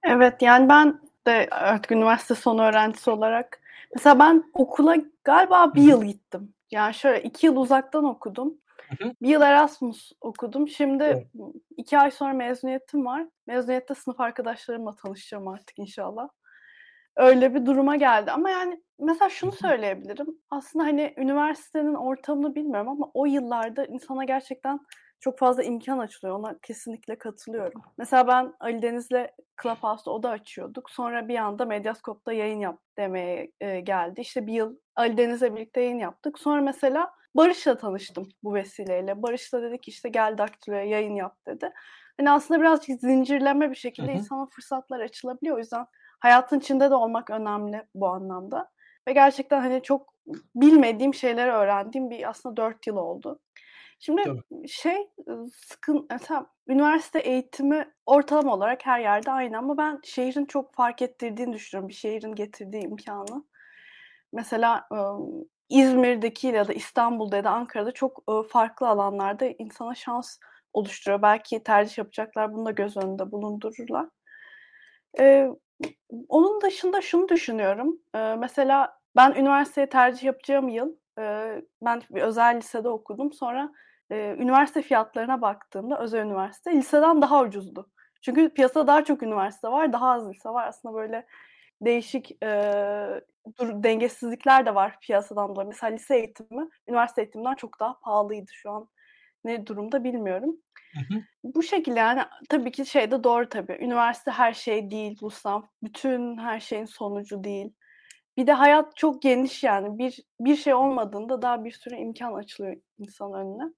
[0.04, 3.60] Evet yani ben de artık üniversite son öğrencisi olarak
[3.94, 6.54] mesela ben okula galiba bir yıl gittim.
[6.70, 8.54] Yani şöyle iki yıl uzaktan okudum.
[9.22, 10.68] Bir yıl Erasmus okudum.
[10.68, 11.26] Şimdi evet.
[11.76, 13.26] iki ay sonra mezuniyetim var.
[13.46, 16.28] Mezuniyette sınıf arkadaşlarımla tanışacağım artık inşallah.
[17.16, 18.30] Öyle bir duruma geldi.
[18.30, 20.26] Ama yani mesela şunu söyleyebilirim.
[20.50, 24.80] Aslında hani üniversitenin ortamını bilmiyorum ama o yıllarda insana gerçekten
[25.20, 26.38] çok fazla imkan açılıyor.
[26.38, 27.82] Ona kesinlikle katılıyorum.
[27.98, 29.26] Mesela ben Ali Deniz'le
[29.62, 30.90] Clubhouse'da oda açıyorduk.
[30.90, 34.20] Sonra bir anda Medyascope'da yayın yap demeye e, geldi.
[34.20, 36.38] İşte bir yıl Ali Deniz'le birlikte yayın yaptık.
[36.38, 39.22] Sonra mesela Barış'la tanıştım bu vesileyle.
[39.22, 41.70] Barış da dedi ki işte gel Daktilo'ya yayın yap dedi.
[42.16, 44.18] Hani aslında birazcık zincirleme bir şekilde hı hı.
[44.18, 45.56] insana fırsatlar açılabiliyor.
[45.56, 45.86] O yüzden
[46.22, 48.70] hayatın içinde de olmak önemli bu anlamda.
[49.08, 50.14] Ve gerçekten hani çok
[50.54, 53.40] bilmediğim şeyleri öğrendiğim bir aslında dört yıl oldu.
[53.98, 54.68] Şimdi Tabii.
[54.68, 55.10] şey
[55.54, 61.52] sıkın mesela üniversite eğitimi ortalama olarak her yerde aynı ama ben şehrin çok fark ettirdiğini
[61.52, 61.88] düşünüyorum.
[61.88, 63.44] Bir şehrin getirdiği imkanı.
[64.32, 64.88] Mesela
[65.68, 70.38] İzmir'deki ya da İstanbul'da ya da Ankara'da çok farklı alanlarda insana şans
[70.72, 71.22] oluşturuyor.
[71.22, 74.08] Belki tercih yapacaklar bunu da göz önünde bulundururlar.
[76.28, 77.98] Onun dışında şunu düşünüyorum.
[78.14, 80.96] mesela ben üniversiteye tercih yapacağım yıl
[81.82, 83.32] ben bir özel lisede okudum.
[83.32, 83.72] Sonra
[84.10, 87.90] üniversite fiyatlarına baktığımda özel üniversite liseden daha ucuzdu.
[88.22, 90.66] Çünkü piyasada daha çok üniversite var, daha az lise var.
[90.66, 91.26] Aslında böyle
[91.80, 93.20] değişik e,
[93.58, 95.68] dur, dengesizlikler de var piyasadan dolayı.
[95.68, 98.88] Mesela lise eğitimi üniversite eğitiminden çok daha pahalıydı şu an.
[99.44, 100.56] Ne durumda bilmiyorum.
[100.94, 101.20] Hı hı.
[101.44, 103.78] Bu şekilde yani tabii ki şey de doğru tabii.
[103.80, 105.62] Üniversite her şey değil bu sınav.
[105.82, 107.72] Bütün her şeyin sonucu değil.
[108.36, 109.98] Bir de hayat çok geniş yani.
[109.98, 113.72] Bir bir şey olmadığında daha bir sürü imkan açılıyor insan önüne.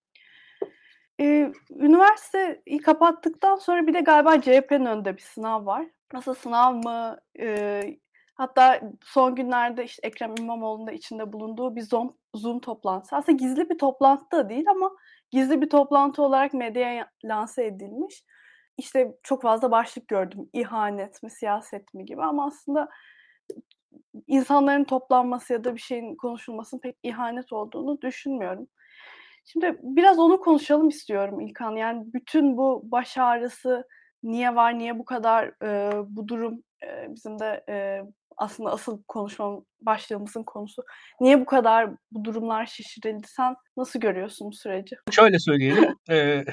[1.21, 5.87] Ee, üniversiteyi kapattıktan sonra bir de galiba CHP'nin önünde bir sınav var.
[6.13, 7.19] Nasıl sınav mı?
[7.41, 7.99] Ee,
[8.35, 13.17] hatta son günlerde işte Ekrem İmamoğlu'nun da içinde bulunduğu bir Zoom, Zoom toplantısı.
[13.17, 14.91] Aslında gizli bir toplantı da değil ama
[15.35, 18.25] gizli bir toplantı olarak medyaya lanse edilmiş.
[18.79, 20.49] İşte çok fazla başlık gördüm.
[20.53, 22.89] İhanet mi, siyaset mi gibi ama aslında
[24.27, 28.69] insanların toplanması ya da bir şeyin konuşulmasının pek ihanet olduğunu düşünmüyorum.
[29.45, 31.77] Şimdi biraz onu konuşalım istiyorum İlkan.
[31.77, 33.85] Yani bütün bu baş ağrısı
[34.23, 38.03] niye var, niye bu kadar e, bu durum e, bizim de e,
[38.37, 40.83] aslında asıl konuşmam başlığımızın konusu.
[41.21, 43.27] Niye bu kadar bu durumlar şişirildi?
[43.29, 44.97] Sen nasıl görüyorsun bu süreci?
[45.11, 45.95] Şöyle söyleyelim.
[46.11, 46.45] e,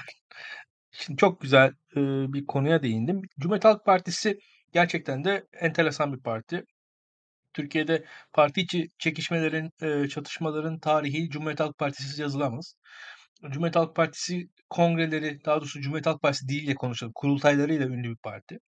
[0.91, 1.99] şimdi çok güzel e,
[2.33, 3.21] bir konuya değindim.
[3.39, 4.39] Cumhuriyet Halk Partisi
[4.73, 6.65] gerçekten de enteresan bir parti.
[7.53, 12.75] Türkiye'de parti içi çekişmelerin, e, çatışmaların tarihi Cumhuriyet Halk Partisi'siz yazılamaz.
[13.41, 18.59] Cumhuriyet Halk Partisi kongreleri, daha doğrusu Cumhuriyet Halk Partisi diliyle konuşalım, kurultaylarıyla ünlü bir parti.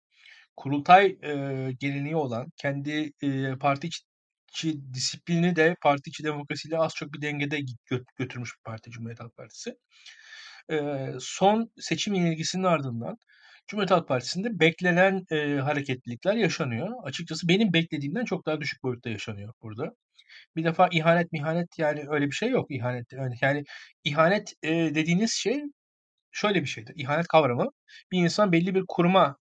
[0.56, 7.14] Kurultay e, geleneği olan, kendi e, parti içi disiplini de parti içi demokrasiyle az çok
[7.14, 9.76] bir dengede gö- götürmüş bir parti Cumhuriyet Halk Partisi.
[10.72, 13.18] E, son seçim yenilgisinin ardından
[13.68, 16.90] Cumhuriyet Halk Partisi'nde beklenen e, hareketlilikler yaşanıyor.
[17.04, 19.94] Açıkçası benim beklediğimden çok daha düşük boyutta yaşanıyor burada.
[20.56, 23.14] Bir defa ihanet mihanet yani öyle bir şey yok ihanet.
[23.42, 23.64] Yani
[24.04, 25.64] ihanet e, dediğiniz şey
[26.32, 26.94] şöyle bir şeydir.
[26.98, 27.70] İhanet kavramı
[28.12, 29.38] bir insan belli bir kuruma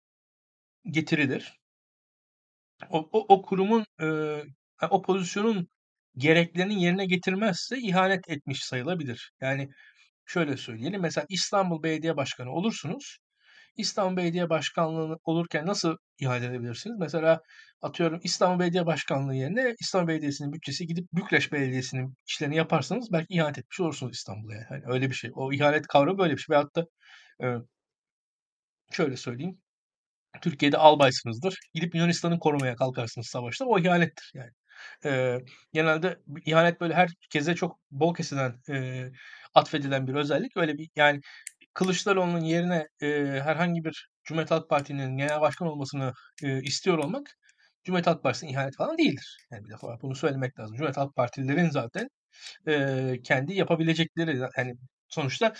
[0.91, 1.53] getirilir.
[2.91, 4.07] O, o, o kurumun e,
[4.91, 5.69] o pozisyonun
[6.17, 9.33] gereklerinin yerine getirmezse ihanet etmiş sayılabilir.
[9.41, 9.69] Yani
[10.27, 11.01] şöyle söyleyelim.
[11.01, 13.19] Mesela İstanbul Belediye Başkanı olursunuz.
[13.77, 16.97] İstanbul Belediye Başkanlığı olurken nasıl iade edebilirsiniz?
[16.99, 17.41] Mesela
[17.83, 23.59] atıyorum İstanbul Belediye Başkanlığı yerine İstanbul Belediyesi'nin bütçesi gidip Bükreş Belediyesi'nin işlerini yaparsanız belki ihanet
[23.59, 24.55] etmiş olursunuz İstanbul'a.
[24.55, 24.67] Yani.
[24.71, 25.31] yani öyle bir şey.
[25.35, 26.55] O ihanet kavramı böyle bir şey.
[26.55, 26.87] Veyahut da
[27.43, 27.47] e,
[28.93, 29.59] şöyle söyleyeyim.
[30.41, 31.59] Türkiye'de albaysınızdır.
[31.75, 33.65] Gidip Yunanistan'ı korumaya kalkarsınız savaşta.
[33.65, 34.51] O ihanettir yani.
[35.05, 35.39] E,
[35.73, 39.07] genelde ihanet böyle herkese çok bol kesilen e,
[39.55, 40.57] atfedilen bir özellik.
[40.57, 41.21] Öyle bir yani
[41.75, 43.09] Kılıçdaroğlu'nun yerine e,
[43.45, 47.37] herhangi bir Cumhuriyet Halk Partisi'nin genel başkan olmasını e, istiyor olmak
[47.85, 49.37] Cumhuriyet Halk Partisi'ne ihanet falan değildir.
[49.51, 50.77] Yani bir defa bunu söylemek lazım.
[50.77, 52.09] Cumhuriyet Halk Partililerin zaten
[52.69, 54.75] e, kendi yapabilecekleri yani
[55.09, 55.55] sonuçta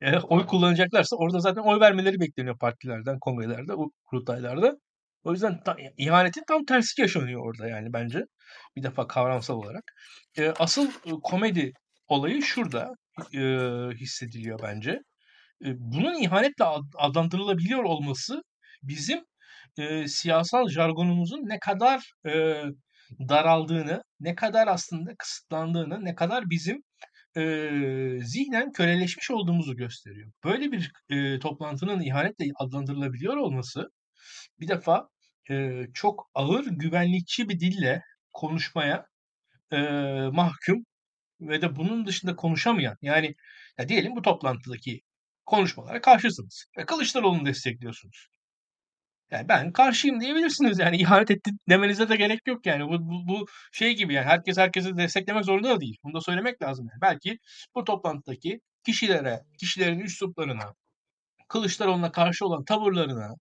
[0.00, 3.72] e, oy kullanacaklarsa orada zaten oy vermeleri bekleniyor partilerden, kongrelerde,
[4.04, 4.76] kurultaylarda.
[5.24, 8.24] O yüzden ta, ihanetin tam tersi yaşanıyor orada yani bence.
[8.76, 9.84] Bir defa kavramsal olarak.
[10.38, 11.72] E, asıl e, komedi
[12.08, 12.88] olayı şurada
[13.34, 13.40] e,
[13.94, 15.00] hissediliyor bence
[15.60, 16.64] bunun ihanetle
[16.98, 18.42] adlandırılabiliyor olması
[18.82, 19.24] bizim
[19.78, 22.62] e, siyasal jargonumuzun ne kadar e,
[23.28, 26.82] daraldığını, ne kadar aslında kısıtlandığını, ne kadar bizim
[27.40, 30.32] e, zihnen köleleşmiş olduğumuzu gösteriyor.
[30.44, 33.90] Böyle bir e, toplantının ihanetle adlandırılabiliyor olması
[34.60, 35.08] bir defa
[35.50, 39.06] e, çok ağır güvenlikçi bir dille konuşmaya
[39.72, 39.78] e,
[40.32, 40.84] mahkum
[41.40, 43.34] ve de bunun dışında konuşamayan yani
[43.78, 45.00] ya diyelim bu toplantıdaki
[45.46, 46.66] konuşmalara karşısınız.
[46.78, 48.28] Ve Kılıçdaroğlu'nu destekliyorsunuz.
[49.30, 52.84] Yani ben karşıyım diyebilirsiniz yani ihanet etti demenize de gerek yok yani.
[52.88, 55.96] Bu, bu, bu şey gibi yani herkes herkesi desteklemek zorunda da değil.
[56.04, 57.00] Bunu da söylemek lazım yani.
[57.02, 57.38] Belki
[57.74, 60.74] bu toplantıdaki kişilere, kişilerin üsluplarına,
[61.48, 63.34] Kılıçdaroğlu'na karşı olan tavırlarına,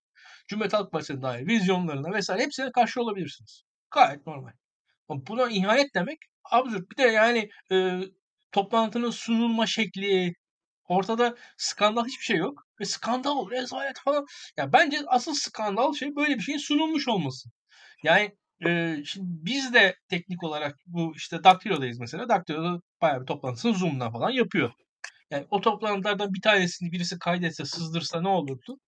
[0.47, 3.63] Cumhuriyet Halk Partisi'ne dair vizyonlarına vesaire hepsine karşı olabilirsiniz.
[3.91, 4.51] Gayet normal.
[5.09, 6.17] Ama buna ihanet demek
[6.51, 6.91] absürt.
[6.91, 8.01] Bir de yani e,
[8.51, 10.33] toplantının sunulma şekli,
[10.89, 12.63] Ortada skandal hiçbir şey yok.
[12.81, 14.25] Ve skandal, rezalet falan.
[14.57, 17.49] Ya bence asıl skandal şey böyle bir şeyin sunulmuş olması.
[18.03, 22.29] Yani e, şimdi biz de teknik olarak bu işte Daktilo'dayız mesela.
[22.29, 24.71] Daktilo'da bayağı bir toplantısını Zoom'dan falan yapıyor.
[25.31, 28.79] Yani o toplantılardan bir tanesini birisi kaydetse, sızdırsa ne olurdu?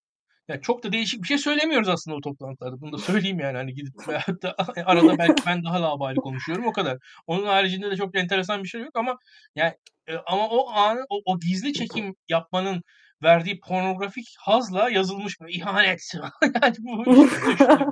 [0.51, 2.81] Yani çok da değişik bir şey söylemiyoruz aslında o toplantılarda.
[2.81, 3.57] Bunu da söyleyeyim yani.
[3.57, 3.93] Hani gidip
[4.43, 6.97] da arada belki ben daha labali konuşuyorum o kadar.
[7.27, 9.17] Onun haricinde de çok enteresan bir şey yok ama
[9.55, 9.73] yani
[10.07, 12.83] e, ama o anı o, o gizli çekim yapmanın
[13.23, 16.11] verdiği pornografik hazla yazılmış bir ihanet.
[16.63, 17.25] yani bu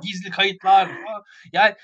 [0.02, 0.88] gizli kayıtlar.
[1.52, 1.74] Yani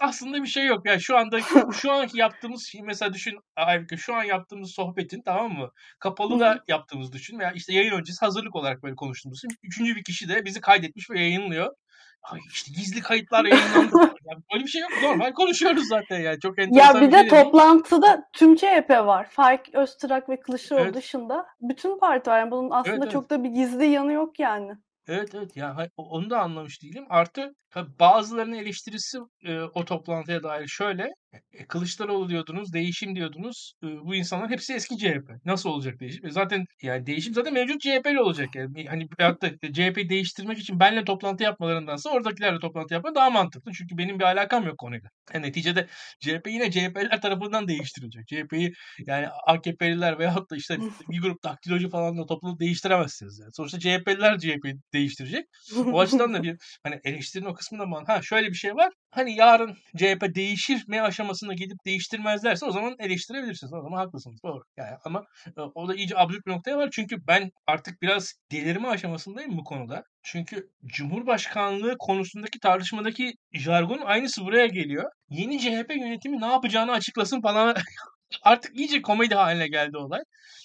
[0.00, 0.86] aslında bir şey yok.
[0.86, 1.38] Yani şu anda
[1.72, 5.70] şu anki yaptığımız şey mesela düşün Aybüke şu an yaptığımız sohbetin tamam mı?
[5.98, 10.28] Kapalı da yaptığımız düşün veya işte yayın öncesi hazırlık olarak böyle konuştuğumuz üçüncü bir kişi
[10.28, 11.74] de bizi kaydetmiş ve yayınlıyor.
[12.22, 13.96] Ay işte gizli kayıtlar yayınlandı.
[14.24, 14.90] yani böyle bir şey yok.
[15.02, 16.40] Normal konuşuyoruz zaten yani.
[16.40, 18.18] Çok enteresan Ya bir, bir de şey toplantıda değil.
[18.32, 19.28] tüm CHP var.
[19.30, 20.94] Faik Öztürk ve Kılıçdaroğlu evet.
[20.94, 21.46] dışında.
[21.60, 22.38] Bütün parti var.
[22.38, 23.12] Yani bunun aslında evet, evet.
[23.12, 24.72] çok da bir gizli yanı yok yani.
[25.08, 27.06] Evet evet ya onu da anlamış değilim.
[27.08, 31.08] Artı tabii bazılarının eleştirisi e, o toplantıya dair şöyle.
[31.52, 33.72] E, Kılıçdaroğlu diyordunuz, değişim diyordunuz.
[33.84, 35.30] E, bu insanlar hepsi eski CHP.
[35.44, 36.26] Nasıl olacak değişim?
[36.26, 38.86] E, zaten yani değişim zaten mevcut CHP'li olacak yani.
[38.86, 43.72] Hani hatta CHP'yi değiştirmek için benle toplantı yapmalarındansa oradakilerle toplantı yapmak daha mantıklı.
[43.72, 45.08] Çünkü benim bir alakam yok konuyla.
[45.34, 45.86] Yani neticede
[46.20, 48.26] CHP yine CHP'liler tarafından değiştirilecek.
[48.28, 48.72] CHP'yi
[49.06, 50.78] yani AKP'liler veyahut da işte
[51.10, 53.38] bir grup daktilocu falan da toplanıp değiştiremezsiniz.
[53.38, 53.50] Yani.
[53.52, 55.44] Sonuçta CHP'liler CHP'yi değiştirecek.
[55.92, 58.02] O açıdan da bir hani eleştirinin o kısmında mı?
[58.06, 58.92] Ha şöyle bir şey var.
[59.10, 63.72] Hani yarın CHP değişir mi aşamasına gidip değiştirmezlerse o zaman eleştirebilirsiniz.
[63.72, 64.40] O zaman haklısınız.
[64.44, 64.62] Doğru.
[64.76, 65.24] Yani ama
[65.56, 66.88] e, o da iyice absürt bir noktaya var.
[66.92, 70.04] Çünkü ben artık biraz delirme aşamasındayım bu konuda.
[70.22, 75.10] Çünkü Cumhurbaşkanlığı konusundaki tartışmadaki jargon aynısı buraya geliyor.
[75.30, 77.76] Yeni CHP yönetimi ne yapacağını açıklasın falan.
[78.42, 80.20] artık iyice komedi haline geldi olay.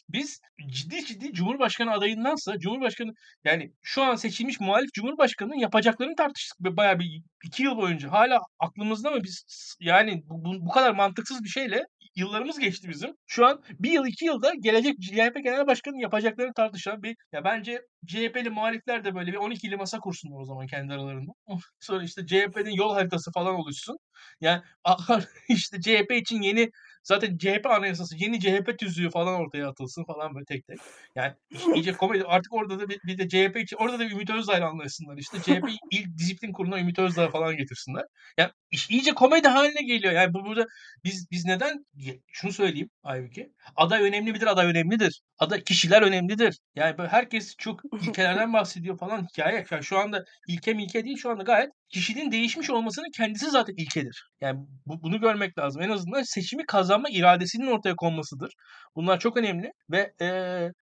[0.09, 3.11] Biz ciddi ciddi Cumhurbaşkanı adayındansa Cumhurbaşkanı
[3.43, 8.11] yani şu an seçilmiş muhalif Cumhurbaşkanı'nın yapacaklarını tartıştık bayağı bir iki yıl boyunca.
[8.11, 9.45] Hala aklımızda mı biz
[9.79, 11.83] yani bu, bu kadar mantıksız bir şeyle
[12.15, 13.15] yıllarımız geçti bizim.
[13.27, 17.81] Şu an bir yıl iki yılda gelecek CHP Genel Başkanı'nın yapacaklarını tartışan bir ya bence
[18.07, 21.31] CHP'li muhalifler de böyle bir 12'li masa kursunlar o zaman kendi aralarında.
[21.79, 23.97] Sonra işte CHP'nin yol haritası falan oluşsun.
[24.41, 24.61] Yani
[25.49, 26.69] işte CHP için yeni
[27.05, 30.77] Zaten CHP anayasası, yeni CHP tüzüğü falan ortaya atılsın falan böyle tek tek.
[31.15, 31.33] Yani
[31.75, 32.23] iyice komedi.
[32.27, 35.37] Artık orada da bir, bir de CHP için, orada da Ümit Özdağ'la anlaşsınlar işte.
[35.41, 38.03] CHP il disiplin kuruluna Ümit Özdağ falan getirsinler.
[38.37, 40.13] Yani iş iyice komedi haline geliyor.
[40.13, 40.65] Yani bu burada
[41.03, 41.85] biz biz neden
[42.31, 43.49] şunu söyleyeyim Aybüke.
[43.75, 44.47] Aday önemli midir?
[44.47, 45.21] Aday önemlidir.
[45.39, 46.59] Aday kişiler önemlidir.
[46.75, 49.65] Yani böyle herkes çok ilkelerden bahsediyor falan hikaye.
[49.71, 54.29] Yani şu anda ilke milke değil şu anda gayet kişinin değişmiş olmasının kendisi zaten ilkedir.
[54.41, 55.81] Yani bu, bunu görmek lazım.
[55.81, 58.53] En azından seçimi kazanma iradesinin ortaya konmasıdır.
[58.95, 60.27] Bunlar çok önemli ve e,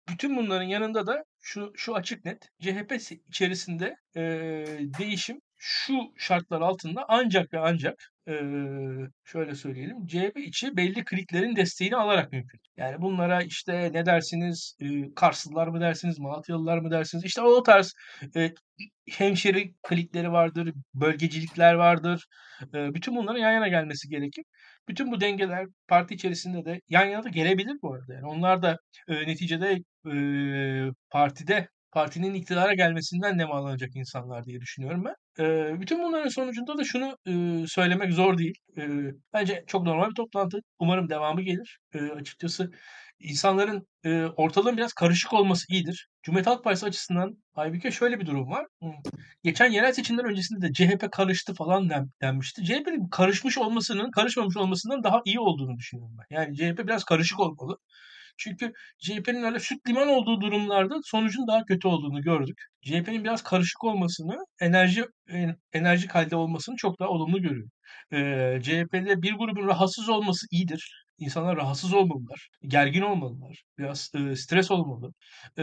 [0.09, 2.93] bütün bunların yanında da şu şu açık net CHP
[3.29, 4.23] içerisinde e,
[4.99, 8.35] değişim şu şartlar altında ancak ve ancak e,
[9.25, 12.61] şöyle söyleyelim CHP içi belli kliklerin desteğini alarak mümkün.
[12.77, 17.95] Yani bunlara işte ne dersiniz e, Karslılar mı dersiniz Malatyalılar mı dersiniz işte o tarz
[18.37, 18.51] e,
[19.11, 22.27] hemşeri klikleri vardır, bölgecilikler vardır.
[22.75, 24.45] E, bütün bunların yan yana gelmesi gerekir.
[24.89, 28.15] Bütün bu dengeler parti içerisinde de yan yana da gelebilir bu arada.
[28.15, 29.83] Yani onlar da e, neticede
[30.13, 30.15] e,
[31.11, 35.45] partide partinin iktidara gelmesinden nemalanacak insanlar diye düşünüyorum ben.
[35.45, 38.55] E, bütün bunların sonucunda da şunu e, söylemek zor değil.
[38.79, 38.83] E,
[39.33, 40.61] bence çok normal bir toplantı.
[40.79, 41.79] Umarım devamı gelir.
[41.95, 42.71] E, açıkçası
[43.19, 46.09] insanların e, ortalığın biraz karışık olması iyidir.
[46.23, 48.67] Cumhuriyet Halk Partisi açısından Aybüke şöyle bir durum var.
[49.45, 52.65] Geçen yerel seçimler öncesinde de CHP karıştı falan den, denmişti.
[52.65, 56.37] CHP'nin karışmış olmasının, karışmamış olmasından daha iyi olduğunu düşünüyorum ben.
[56.37, 57.79] Yani CHP biraz karışık olmalı.
[58.37, 62.59] Çünkü CHP'nin öyle süt liman olduğu durumlarda sonucun daha kötü olduğunu gördük.
[62.83, 65.05] CHP'nin biraz karışık olmasını, enerji
[65.73, 67.71] enerji halde olmasını çok daha olumlu görüyorum.
[68.13, 71.05] Ee, CHP'de bir grubun rahatsız olması iyidir.
[71.19, 75.13] İnsanlar rahatsız olmalılar, gergin olmalılar, biraz e, stres olmalı.
[75.59, 75.63] E,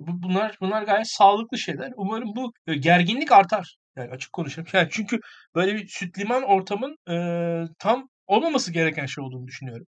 [0.00, 1.92] bu, bunlar bunlar gayet sağlıklı şeyler.
[1.96, 3.76] Umarım bu e, gerginlik artar.
[3.96, 4.68] Yani açık konuşalım.
[4.72, 5.18] Yani çünkü
[5.54, 7.14] böyle bir süt liman ortamın e,
[7.78, 9.86] tam olmaması gereken şey olduğunu düşünüyorum.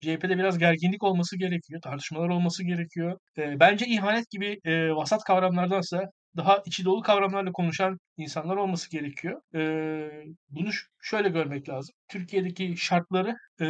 [0.00, 3.18] CHP'de biraz gerginlik olması gerekiyor, tartışmalar olması gerekiyor.
[3.38, 9.40] E, bence ihanet gibi e, vasat kavramlardansa daha içi dolu kavramlarla konuşan insanlar olması gerekiyor.
[9.54, 9.60] E,
[10.50, 10.70] bunu
[11.02, 11.94] şöyle görmek lazım.
[12.08, 13.66] Türkiye'deki şartları e,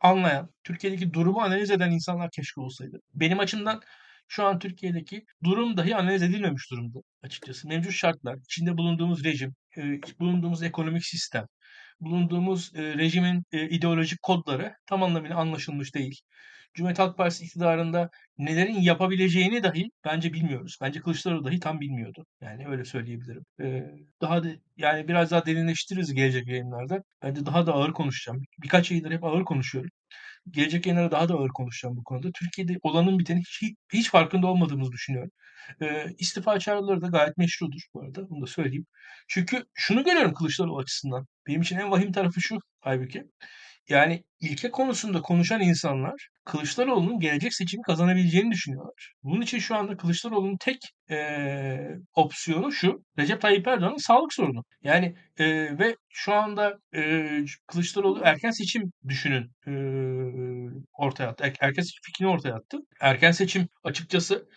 [0.00, 3.00] anlayan, Türkiye'deki durumu analiz eden insanlar keşke olsaydı.
[3.14, 3.80] Benim açımdan
[4.28, 7.68] şu an Türkiye'deki durum dahi analiz edilmemiş durumda açıkçası.
[7.68, 9.54] Mevcut şartlar, içinde bulunduğumuz rejim,
[10.20, 11.46] bulunduğumuz ekonomik sistem,
[12.04, 16.20] bulunduğumuz e, rejimin e, ideolojik kodları tam anlamıyla anlaşılmış değil.
[16.74, 20.78] Cumhuriyet Halk Partisi iktidarında nelerin yapabileceğini dahi bence bilmiyoruz.
[20.80, 22.26] Bence Kılıçdaroğlu dahi tam bilmiyordu.
[22.40, 23.44] Yani öyle söyleyebilirim.
[23.60, 23.84] Ee,
[24.20, 27.02] daha da yani biraz daha derinleştiririz gelecek yayınlarda.
[27.22, 28.42] Bence daha da ağır konuşacağım.
[28.62, 29.90] Birkaç yıldır hep ağır konuşuyorum.
[30.50, 32.28] Gelecek yayınlarda daha da ağır konuşacağım bu konuda.
[32.34, 35.30] Türkiye'de olanın biteni hiç, hiç farkında olmadığımızı düşünüyorum.
[35.82, 38.30] E, istifa çağrıları da gayet meşrudur bu arada.
[38.30, 38.86] Bunu da söyleyeyim.
[39.28, 41.26] Çünkü şunu görüyorum Kılıçdaroğlu açısından.
[41.46, 43.24] Benim için en vahim tarafı şu halbuki.
[43.92, 49.12] Yani ilke konusunda konuşan insanlar Kılıçdaroğlu'nun gelecek seçimi kazanabileceğini düşünüyorlar.
[49.22, 50.78] Bunun için şu anda Kılıçdaroğlu'nun tek
[51.10, 51.16] e,
[52.14, 53.04] opsiyonu şu.
[53.18, 54.64] Recep Tayyip Erdoğan'ın sağlık sorunu.
[54.82, 55.46] Yani e,
[55.78, 57.28] ve şu anda e,
[57.66, 59.72] Kılıçdaroğlu erken seçim düşünün e,
[60.92, 61.44] ortaya attı.
[61.44, 62.78] Er, erken seçim fikrini ortaya attı.
[63.00, 64.48] Erken seçim açıkçası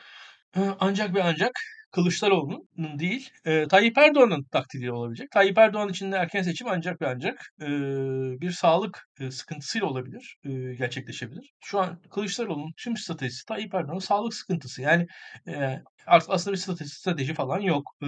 [0.80, 1.52] ancak ve ancak
[1.96, 5.32] Kılıçdaroğlu'nun değil e, Tayyip Erdoğan'ın takdiri olabilecek.
[5.32, 7.68] Tayyip Erdoğan için de erken seçim ancak ve ancak e,
[8.42, 11.54] bir sağlık e, sıkıntısıyla olabilir, e, gerçekleşebilir.
[11.64, 14.82] Şu an Kılıçdaroğlu'nun tüm stratejisi Tayyip Erdoğan'ın sağlık sıkıntısı.
[14.82, 15.08] Yani
[15.48, 18.08] e, aslında bir strateji, strateji falan yok e,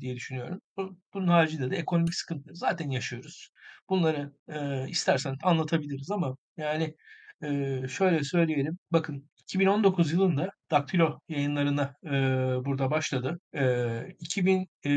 [0.00, 0.60] diye düşünüyorum.
[1.14, 3.48] Bunun haricinde de ekonomik sıkıntı zaten yaşıyoruz.
[3.88, 6.94] Bunları e, istersen anlatabiliriz ama yani
[7.44, 7.48] e,
[7.88, 8.78] şöyle söyleyelim.
[8.92, 12.10] Bakın 2019 yılında Daktilo yayınlarına e,
[12.64, 13.40] burada başladı.
[13.54, 14.90] E, 2000 e,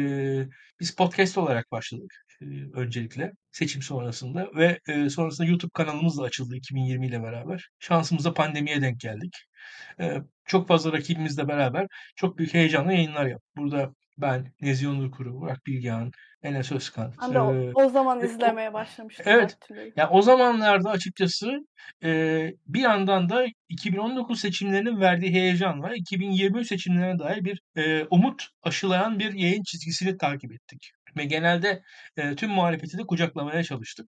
[0.79, 6.55] biz podcast olarak başladık e, öncelikle seçim sonrasında ve e, sonrasında YouTube kanalımız da açıldı
[6.55, 7.69] 2020 ile beraber.
[7.79, 9.37] Şansımıza pandemiye denk geldik.
[9.99, 13.57] E, çok fazla rakibimizle beraber çok büyük heyecanla yayınlar yaptık.
[13.57, 16.11] Burada ben, Nezih Onur Kuru, Burak Bilgehan,
[16.43, 17.13] Enes Özkan.
[17.21, 17.39] Ben de
[17.75, 19.51] o, zaman o izlemeye başlamıştım Evet.
[19.51, 19.91] Daktilo'yu.
[19.95, 21.51] Ya o zamanlarda açıkçası
[22.03, 29.19] eee, bir yandan da 2019 seçimlerinin verdiği heyecanla 2023 seçimlerine dair bir eee, umut aşılayan
[29.19, 30.91] bir yayın çizgisini takip ettik.
[31.17, 31.81] Ve genelde
[32.17, 34.05] eee, tüm muhalefeti de kucaklamaya çalıştık.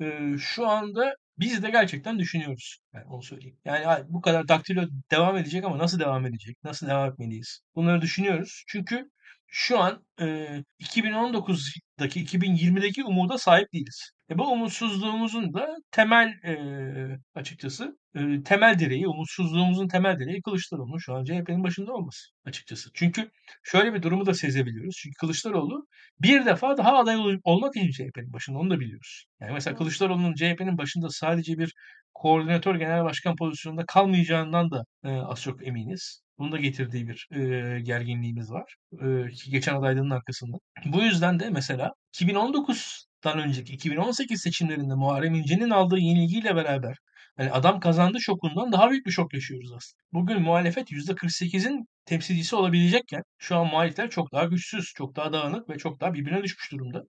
[0.00, 2.78] Eee, şu anda biz de gerçekten düşünüyoruz.
[2.94, 3.58] Yani onu söyleyeyim.
[3.64, 6.56] Yani bu kadar daktilo devam edecek ama nasıl devam edecek?
[6.64, 7.60] Nasıl devam etmeliyiz?
[7.74, 8.64] Bunları düşünüyoruz.
[8.68, 9.10] Çünkü
[9.56, 14.10] şu an eee 2019'daki 2020'deki umuda sahip değiliz.
[14.30, 21.14] E bu umutsuzluğumuzun da temel eee, açıkçası eee, temel direği, umutsuzluğumuzun temel direği Kılıçdaroğlu'nun şu
[21.14, 22.90] an CHP'nin başında olması açıkçası.
[22.94, 23.30] Çünkü
[23.62, 24.96] şöyle bir durumu da sezebiliyoruz.
[25.02, 25.86] Çünkü Kılıçdaroğlu
[26.20, 29.24] bir defa daha aday ol- olmak için CHP'nin başında onu da biliyoruz.
[29.40, 29.76] Yani mesela.
[29.76, 31.74] Kılıçdaroğlu'nun CHP'nin başında sadece bir
[32.14, 36.23] koordinatör genel başkan pozisyonunda kalmayacağından da e, az çok eminiz.
[36.38, 38.76] Bunun da getirdiği bir e, gerginliğimiz var.
[38.92, 40.56] E, ki geçen adaylığının arkasında.
[40.84, 46.96] Bu yüzden de mesela 2019'dan önceki 2018 seçimlerinde Muharrem İnce'nin aldığı yenilgiyle beraber
[47.36, 50.02] hani adam kazandı şokundan daha büyük bir şok yaşıyoruz aslında.
[50.12, 55.78] Bugün muhalefet %48'in temsilcisi olabilecekken şu an muhalifler çok daha güçsüz, çok daha dağınık ve
[55.78, 57.02] çok daha birbirine düşmüş durumda.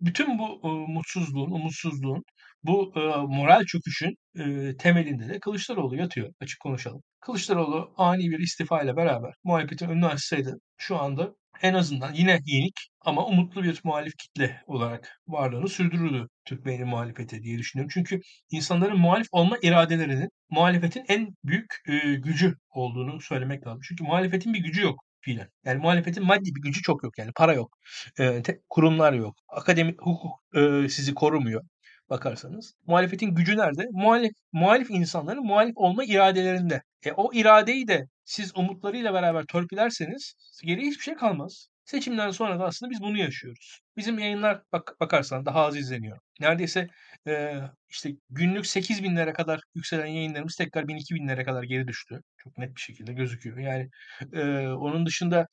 [0.00, 2.24] Bütün bu e, mutsuzluğun, umutsuzluğun,
[2.62, 3.00] bu e,
[3.36, 7.02] moral çöküşün e, temelinde de Kılıçdaroğlu yatıyor açık konuşalım.
[7.20, 12.74] Kılıçdaroğlu ani bir istifa ile beraber muhalefetin önünü açsaydı şu anda en azından yine yenik
[13.00, 17.90] ama umutlu bir muhalif kitle olarak varlığını sürdürürdü Türkmenli muhalefeti diye düşünüyorum.
[17.94, 23.80] Çünkü insanların muhalif olma iradelerinin muhalefetin en büyük e, gücü olduğunu söylemek lazım.
[23.88, 25.48] Çünkü muhalefetin bir gücü yok fiilen.
[25.64, 27.76] Yani muhalefetin maddi bir gücü çok yok yani para yok,
[28.18, 31.62] e, te- kurumlar yok, akademik hukuk e, sizi korumuyor
[32.10, 32.74] bakarsanız.
[32.86, 33.86] Muhalefetin gücü nerede?
[33.92, 36.82] Muhalif, muhalif insanların muhalif olma iradelerinde.
[37.04, 40.34] E, o iradeyi de siz umutlarıyla beraber torpilerseniz
[40.64, 41.68] geriye hiçbir şey kalmaz.
[41.90, 43.80] Seçimden sonra da aslında biz bunu yaşıyoruz.
[43.96, 46.18] Bizim yayınlar bak, bakarsan daha az izleniyor.
[46.40, 46.88] Neredeyse
[47.28, 52.22] e, işte günlük 8 binlere kadar yükselen yayınlarımız tekrar 1000-2000 binlere kadar geri düştü.
[52.36, 53.58] Çok net bir şekilde gözüküyor.
[53.58, 53.88] Yani
[54.32, 55.46] e, onun dışında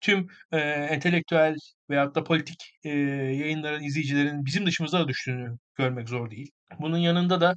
[0.00, 1.56] tüm e, entelektüel
[1.90, 6.50] veyahut da politik e, yayınların izleyicilerin bizim dışımızda da düştüğünü görmek zor değil.
[6.80, 7.54] Bunun yanında da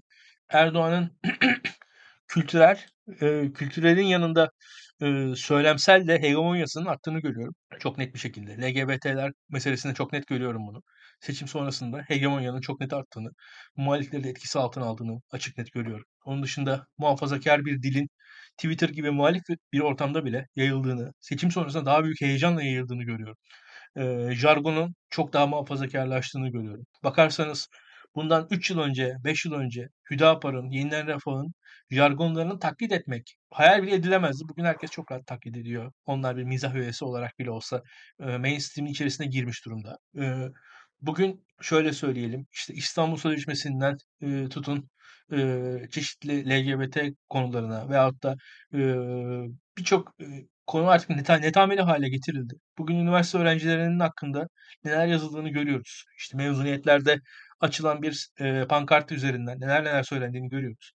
[0.50, 1.18] Erdoğan'ın
[2.28, 2.80] kültürel,
[3.22, 4.52] e, kültürelin yanında
[5.02, 7.56] e, söylemsel de hegemonyasının arttığını görüyorum.
[7.80, 8.58] Çok net bir şekilde.
[8.62, 10.84] LGBT'ler meselesinde çok net görüyorum bunu.
[11.20, 13.30] Seçim sonrasında hegemonyanın çok net arttığını,
[13.76, 16.06] muhalifleri etkisi altına aldığını açık net görüyorum.
[16.26, 18.10] Onun dışında muhafazakar bir dilin
[18.58, 23.38] Twitter gibi muhalif bir ortamda bile yayıldığını, seçim sonrasında daha büyük heyecanla yayıldığını görüyorum.
[23.98, 26.86] E, jargonun çok daha muhafazakarlaştığını görüyorum.
[27.04, 27.68] Bakarsanız
[28.16, 31.54] bundan 3 yıl önce, 5 yıl önce Hüdapar'ın, Yeniden Refah'ın
[31.90, 34.44] jargonlarını taklit etmek hayal bile edilemezdi.
[34.50, 35.92] Bugün herkes çok rahat taklit ediyor.
[36.06, 37.82] Onlar bir mizah öğesi olarak bile olsa
[38.20, 39.98] e, mainstream'in içerisine girmiş durumda.
[40.20, 40.48] E,
[41.02, 44.90] bugün şöyle söyleyelim, işte İstanbul Sözleşmesi'nden e, tutun
[45.34, 45.38] e,
[45.92, 46.98] çeşitli LGBT
[47.30, 48.36] konularına veyahut da
[48.74, 48.80] e,
[49.78, 50.26] birçok e,
[50.68, 52.54] konu artık neta, netameli hale getirildi.
[52.78, 54.48] Bugün üniversite öğrencilerinin hakkında
[54.84, 56.06] neler yazıldığını görüyoruz.
[56.18, 57.20] İşte mezuniyetlerde
[57.60, 60.92] açılan bir e, pankart üzerinden neler neler söylendiğini görüyoruz.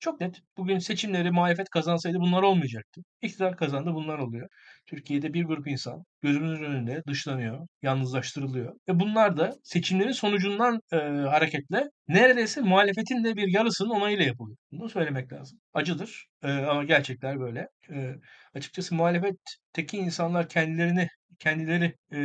[0.00, 0.40] Çok net.
[0.56, 3.00] Bugün seçimleri muhalefet kazansaydı bunlar olmayacaktı.
[3.22, 4.48] İktidar kazandı bunlar oluyor.
[4.86, 8.74] Türkiye'de bir grup insan gözümüzün önünde dışlanıyor, yalnızlaştırılıyor.
[8.88, 14.56] Ve bunlar da seçimlerin sonucundan e, hareketle neredeyse muhalefetin de bir yarısının onayıyla yapılıyor.
[14.72, 15.58] Bunu söylemek lazım.
[15.74, 17.68] Acıdır e, ama gerçekler böyle.
[17.92, 18.14] E,
[18.54, 21.08] açıkçası muhalefetteki insanlar kendilerini
[21.38, 22.20] kendileri e,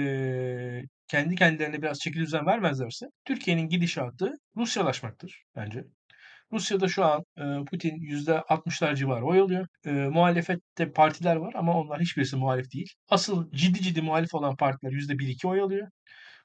[1.07, 5.83] kendi kendilerine biraz çeki düzen vermezlerse Türkiye'nin gidişatı Rusyalaşmaktır bence.
[6.53, 9.67] Rusya'da şu an e, Putin %60'lar civarı oy alıyor.
[9.85, 12.89] E, muhalefette partiler var ama onlar hiçbirisi muhalif değil.
[13.09, 15.87] Asıl ciddi ciddi muhalif olan partiler %1-2 oy alıyor.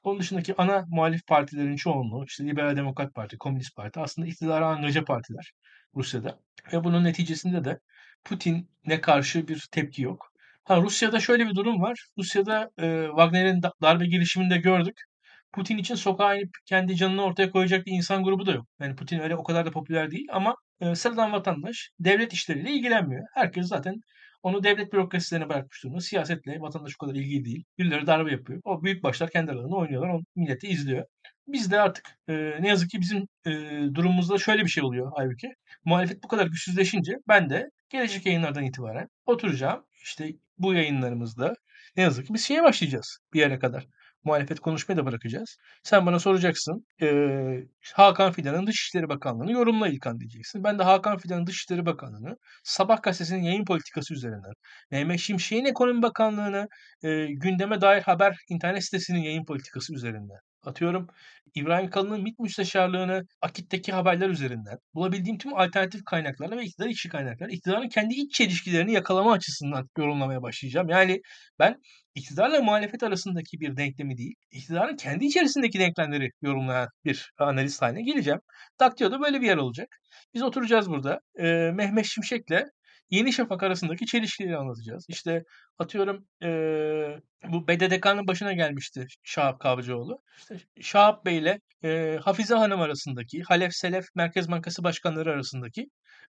[0.03, 5.05] Onun dışındaki ana muhalif partilerin çoğunluğu işte Liberal Demokrat Parti, Komünist Parti aslında iktidara angaja
[5.05, 5.51] partiler
[5.95, 6.39] Rusya'da.
[6.73, 7.79] Ve bunun neticesinde de
[8.23, 10.31] Putin'e karşı bir tepki yok.
[10.63, 12.05] Ha Rusya'da şöyle bir durum var.
[12.17, 15.08] Rusya'da e, Wagner'in darbe girişiminde gördük.
[15.53, 18.65] Putin için sokağa inip kendi canını ortaya koyacak bir insan grubu da yok.
[18.79, 23.23] Yani Putin öyle o kadar da popüler değil ama e, sıradan vatandaş devlet işleriyle ilgilenmiyor.
[23.33, 23.95] Herkes zaten
[24.43, 26.01] onu devlet bürokrasilerine bırakmış durumda.
[26.01, 27.63] Siyasetle vatandaş o kadar ilgili değil.
[27.77, 28.61] Birileri darbe yapıyor.
[28.65, 30.09] O büyük başlar kendi aralarında oynuyorlar.
[30.09, 31.05] O milleti izliyor.
[31.47, 33.51] Biz de artık e, ne yazık ki bizim e,
[33.95, 35.53] durumumuzda şöyle bir şey oluyor halbuki.
[35.85, 39.85] Muhalefet bu kadar güçsüzleşince ben de gelecek yayınlardan itibaren oturacağım.
[40.03, 41.53] İşte bu yayınlarımızda
[41.97, 43.87] ne yazık ki biz şeye başlayacağız bir yere kadar.
[44.23, 45.57] Muhalefet konuşmayı da bırakacağız.
[45.83, 46.85] Sen bana soracaksın.
[47.01, 50.63] eee, Hakan Fidan'ın Dışişleri Bakanlığı'nı yorumla İlkan diyeceksin.
[50.63, 54.53] Ben de Hakan Fidan'ın Dışişleri Bakanlığı'nı Sabah gazetesinin yayın politikası üzerinden,
[54.91, 56.67] Mehmet Şimşek'in Ekonomi Bakanlığı'nı
[57.03, 61.07] eee, gündeme dair haber internet sitesinin yayın politikası üzerinden atıyorum
[61.55, 67.49] İbrahim Kalın'ın MİT müsteşarlığını Akit'teki haberler üzerinden bulabildiğim tüm alternatif kaynaklarla ve iktidar içi kaynaklar,
[67.49, 70.89] iktidarın kendi iç çelişkilerini yakalama açısından yorumlamaya başlayacağım.
[70.89, 71.21] Yani
[71.59, 71.75] ben
[72.19, 78.39] iktidarla muhalefet arasındaki bir denklemi değil, iktidarın kendi içerisindeki denklemleri yorumlayan bir analist haline geleceğim.
[78.79, 79.87] Daktio'da böyle bir yer olacak.
[80.33, 81.19] Biz oturacağız burada.
[81.39, 82.63] Ee, Mehmet Şimşek'le
[83.09, 85.05] Yeni Şafak arasındaki çelişkileri anlatacağız.
[85.09, 85.43] İşte
[85.79, 90.19] atıyorum eee, bu BDDK'nın başına gelmişti Şahap Kavcıoğlu.
[90.37, 95.85] İşte Şahap Bey ile eee, Hafize Hanım arasındaki, Halef Selef Merkez Bankası başkanları arasındaki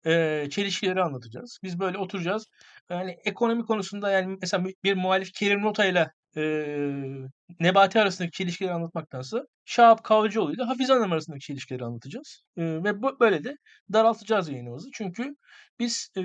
[0.07, 1.59] eee, çelişkileri anlatacağız.
[1.63, 2.45] Biz böyle oturacağız.
[2.91, 6.07] Yani ekonomi konusunda yani mesela bir muhalif Kerim Rota ile
[6.37, 7.29] eee,
[7.61, 12.43] Nebati arasındaki çelişkileri anlatmaktansa Şahap Kavcıoğlu ile Hafize Hanım arasındaki çelişkileri anlatacağız.
[12.57, 13.57] Eee, ve bu, böyle de
[13.93, 14.89] daraltacağız yayınımızı.
[14.95, 15.35] Çünkü
[15.79, 16.25] biz eee,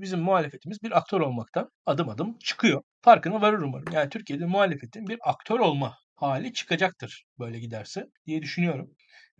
[0.00, 2.82] bizim muhalefetimiz bir aktör olmaktan adım adım çıkıyor.
[3.02, 3.92] Farkına varır umarım.
[3.92, 8.90] Yani Türkiye'de muhalefetin bir aktör olma hali çıkacaktır böyle giderse diye düşünüyorum.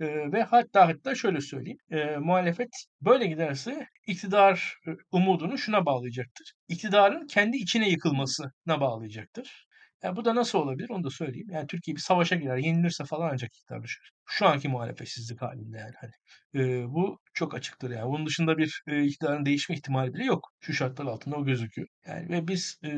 [0.01, 1.79] Eee, ve hatta hatta şöyle söyleyeyim.
[1.91, 2.69] Eee, muhalefet
[3.01, 6.53] böyle giderse iktidar e, umudunu şuna bağlayacaktır.
[6.69, 9.67] İktidarın kendi içine yıkılmasına bağlayacaktır.
[10.03, 11.49] Yani bu da nasıl olabilir onu da söyleyeyim.
[11.51, 14.11] Yani Türkiye bir savaşa girer, yenilirse falan ancak iktidar düşer.
[14.27, 15.95] Şu anki muhalefetsizlik halinde yani.
[16.01, 16.13] Hani.
[16.55, 18.09] Eee, bu çok açıktır yani.
[18.13, 20.53] Bunun dışında bir e, iktidarın değişme ihtimali bile yok.
[20.61, 21.89] Şu şartlar altında o gözüküyor.
[22.07, 22.91] Yani ve biz e,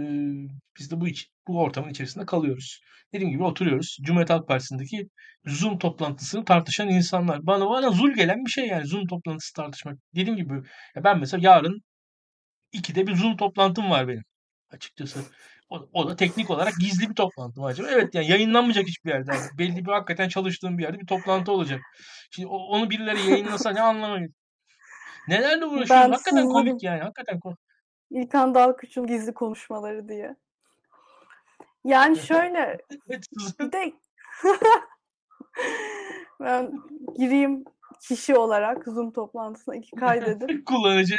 [0.78, 2.80] biz de bu iç, bu ortamın içerisinde kalıyoruz.
[3.12, 3.98] Dediğim gibi oturuyoruz.
[4.02, 5.08] Cumhuriyet Halk Partisi'ndeki
[5.46, 7.46] Zoom toplantısını tartışan insanlar.
[7.46, 9.98] Bana bana zul gelen bir şey yani Zoom toplantısı tartışmak.
[10.14, 10.62] Dediğim gibi
[11.04, 11.82] ben mesela yarın
[12.72, 14.24] ikide bir Zoom toplantım var benim
[14.70, 15.20] açıkçası.
[15.72, 17.88] O, o da teknik olarak gizli bir toplantı mı acaba?
[17.90, 19.32] Evet yani yayınlanmayacak hiçbir yerde.
[19.32, 21.80] Yani belli bir hakikaten çalıştığım bir yerde bir toplantı olacak.
[22.30, 24.26] Şimdi o- onu birileri yayınlasa ne anlamı?
[25.28, 25.90] Nelerle uğraşıyoruz?
[25.90, 27.00] Ben Hakikaten komik yani.
[27.00, 27.58] Hakikaten komik.
[28.10, 30.36] İlkan Dalkuş'un gizli konuşmaları diye.
[31.84, 33.92] Yani şöyle bir de
[36.40, 36.72] ben
[37.16, 37.64] gireyim
[38.08, 41.16] kişi olarak Zoom toplantısına iki kaydedip kullanıcı.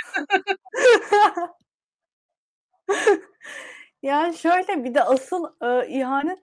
[4.03, 6.39] Yani şöyle bir de asıl e, ihanet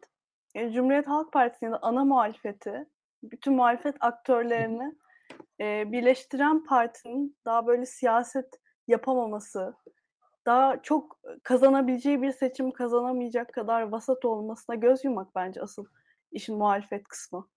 [0.55, 2.87] e, Cumhuriyet Halk Partisi'nin ana muhalefeti
[3.23, 4.95] bütün muhalefet aktörlerini
[5.61, 9.75] e, birleştiren partinin daha böyle siyaset yapamaması,
[10.47, 15.87] daha çok kazanabileceği bir seçim kazanamayacak kadar vasat olmasına göz yumak bence asıl
[16.33, 17.49] işin muhalefet kısmı.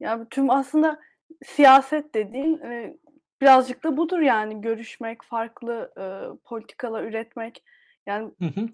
[0.00, 1.00] Yani tüm aslında
[1.44, 2.96] siyaset dediğin e,
[3.40, 6.04] birazcık da budur yani görüşmek, farklı e,
[6.44, 7.64] politikalar üretmek.
[8.06, 8.68] Yani Hı hı.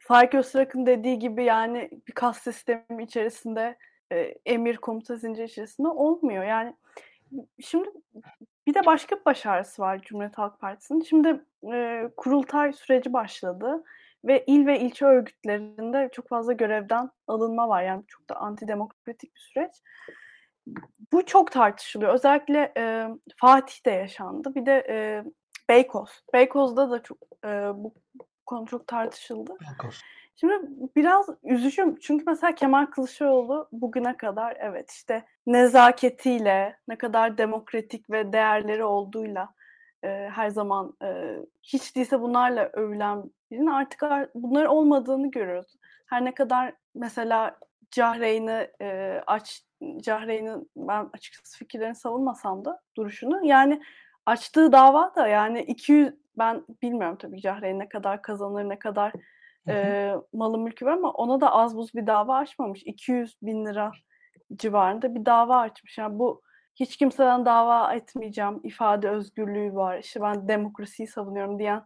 [0.00, 3.76] Faik Öztrak'ın dediği gibi yani bir kas sistemi içerisinde
[4.12, 4.16] e,
[4.46, 6.44] emir komuta zinciri içerisinde olmuyor.
[6.44, 6.76] Yani
[7.60, 7.88] şimdi
[8.66, 11.00] bir de başka bir başarısı var Cumhuriyet Halk Partisi'nin.
[11.00, 13.84] Şimdi e, kurultay süreci başladı
[14.24, 17.82] ve il ve ilçe örgütlerinde çok fazla görevden alınma var.
[17.82, 19.72] Yani çok da antidemokratik bir süreç.
[21.12, 22.14] Bu çok tartışılıyor.
[22.14, 24.54] Özellikle e, Fatih'te yaşandı.
[24.54, 25.24] Bir de e,
[25.68, 26.10] Beykoz.
[26.34, 27.94] Beykoz'da da çok e, bu
[28.46, 29.52] konu çok tartışıldı.
[30.36, 30.54] Şimdi
[30.96, 38.32] biraz üzücü çünkü mesela Kemal Kılıçdaroğlu bugüne kadar evet işte nezaketiyle, ne kadar demokratik ve
[38.32, 39.54] değerleri olduğuyla
[40.04, 45.76] e, her zaman e, hiç değilse bunlarla övülen birinin artık ar- bunlar olmadığını görüyoruz.
[46.06, 47.58] Her ne kadar mesela
[47.90, 49.62] Cahreyn'i e, aç
[50.00, 53.82] Cahreyn'in ben açıkçası fikirlerini savunmasam da duruşunu yani
[54.26, 59.12] açtığı dava da yani 200 ben bilmiyorum tabii Cahreyn ne kadar kazanır ne kadar
[59.66, 59.76] Hı hı.
[59.76, 62.82] e, malı mülkü var ama ona da az buz bir dava açmamış.
[62.82, 63.92] 200 bin lira
[64.56, 65.98] civarında bir dava açmış.
[65.98, 66.42] Yani bu
[66.76, 71.82] hiç kimseden dava etmeyeceğim, ifade özgürlüğü var, işte ben demokrasiyi savunuyorum diyen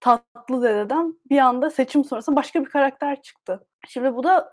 [0.00, 3.66] tatlı dededen bir anda seçim sonrası başka bir karakter çıktı.
[3.88, 4.50] Şimdi bu da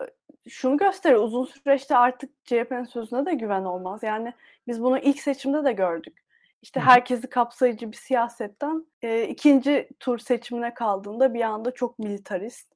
[0.48, 1.22] şunu gösteriyor.
[1.22, 4.02] Uzun süreçte artık CHP'nin sözüne de güven olmaz.
[4.02, 4.32] Yani
[4.66, 6.25] biz bunu ilk seçimde de gördük.
[6.66, 12.68] İşte herkesi kapsayıcı bir siyasetten e, ikinci tur seçimine kaldığında bir anda çok militarist,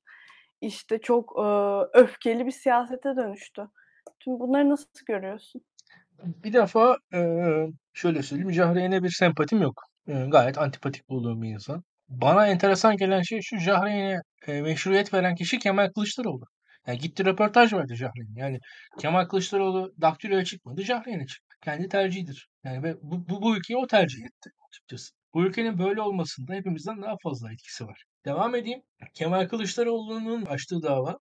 [0.60, 1.42] işte çok e,
[1.98, 3.68] öfkeli bir siyasete dönüştü.
[4.20, 5.62] Tüm bunları nasıl görüyorsun?
[6.22, 8.52] Bir defa eee, şöyle söyleyeyim.
[8.52, 9.82] Cahreyn'e bir sempatim yok.
[10.08, 11.82] Eee, gayet antipatik bulduğum bir insan.
[12.08, 16.44] Bana enteresan gelen şey şu Cahreyn'e e, meşruiyet veren kişi Kemal Kılıçdaroğlu.
[16.86, 18.34] Yani gitti röportaj verdi Cahreyn.
[18.36, 18.58] Yani
[18.98, 21.49] Kemal Kılıçdaroğlu daktiloya çıkmadı, Cahreyn'e çıktı.
[21.64, 22.48] Kendi tercihidir.
[22.64, 25.14] Yani ve bu, bu, bu ülkeyi o tercih etti açıkçası.
[25.34, 28.04] Bu ülkenin böyle olmasında hepimizden daha fazla etkisi var.
[28.24, 28.82] Devam edeyim.
[29.14, 31.18] Kemal Kılıçdaroğlu'nun açtığı dava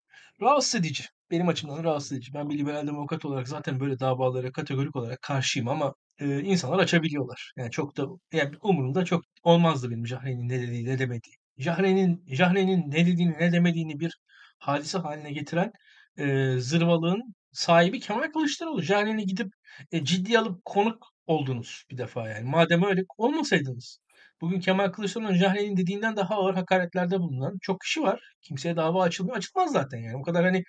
[0.42, 1.04] Rahatsız edici.
[1.32, 2.34] Benim açımdan rahatsız edici.
[2.34, 7.54] Ben bir liberal demokrat olarak zaten böyle davalara kategorik olarak karşıyım ama e, insanlar açabiliyorlar.
[7.58, 11.36] Yani çok da yani umurumda çok olmazdı benim Jahre'nin ne dediği ne demediği.
[11.58, 14.18] Jahre'nin Jahre'nin ne dediğini ne demediğini bir
[14.60, 15.72] hadise haline getiren
[16.18, 18.82] e, zırvalığın sahibi Kemal Kılıçdaroğlu.
[18.82, 19.54] Jahre'ni gidip
[19.92, 22.50] e, ciddiye alıp konuk oldunuz bir defa yani.
[22.50, 24.00] Madem öyle olmasaydınız.
[24.42, 28.22] Bugün Kemal Kılıçdaroğlu'nun Jahre'nin dediğinden daha ağır hakaretlerde bulunan çok kişi var.
[28.42, 29.38] Kimseye dava açılmıyor.
[29.38, 30.18] Açılmaz zaten yani.
[30.18, 30.64] O kadar hani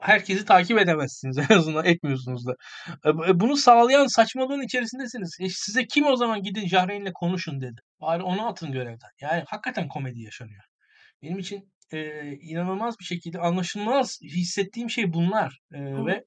[0.00, 2.54] herkesi takip edemezsiniz en azından etmiyorsunuz da.
[3.06, 5.36] E, bunu sağlayan saçmalığın içerisindesiniz.
[5.40, 7.80] E size kim o zaman gidin Jahreyn'le konuşun dedi.
[8.00, 9.10] Bari onu atın görevden.
[9.20, 10.62] Yani hakikaten komedi yaşanıyor.
[11.22, 15.58] Benim için e, inanılmaz bir şekilde anlaşılmaz hissettiğim şey bunlar.
[15.72, 16.24] E, ve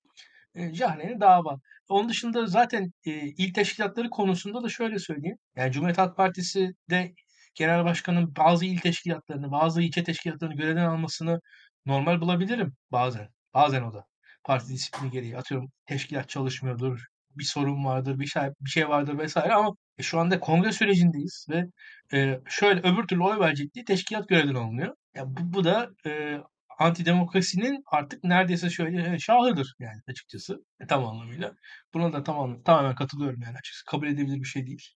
[0.56, 1.60] e, Jahreyn'e dava.
[1.90, 5.38] Onun dışında zaten e, il teşkilatları konusunda da şöyle söyleyeyim.
[5.56, 7.14] Yani Cumhuriyet Halk Partisi de
[7.56, 11.42] genel başkanın bazı il teşkilatlarını, bazı ilçe teşkilatlarını görevden almasını
[11.86, 13.28] normal bulabilirim bazen.
[13.54, 14.06] Bazen o da.
[14.44, 17.06] Parti disiplini gereği atıyorum teşkilat çalışmıyordur,
[17.36, 21.48] bir sorun vardır, bir şey bir şey vardır vesaire ama e, şu anda kongre sürecindeyiz
[21.50, 21.66] ve
[22.14, 24.96] e, şöyle öbür türlü oy verecek diye teşkilat görevden alınıyor.
[25.16, 26.38] Ya bu, bu da e,
[26.80, 31.54] antidemokrasinin artık neredeyse şöyle şahıdır yani açıkçası e, tam anlamıyla.
[31.94, 33.86] Buna da tamam, tamamen katılıyorum yani açıkçası.
[33.86, 34.90] Kabul edebilir bir şey değil.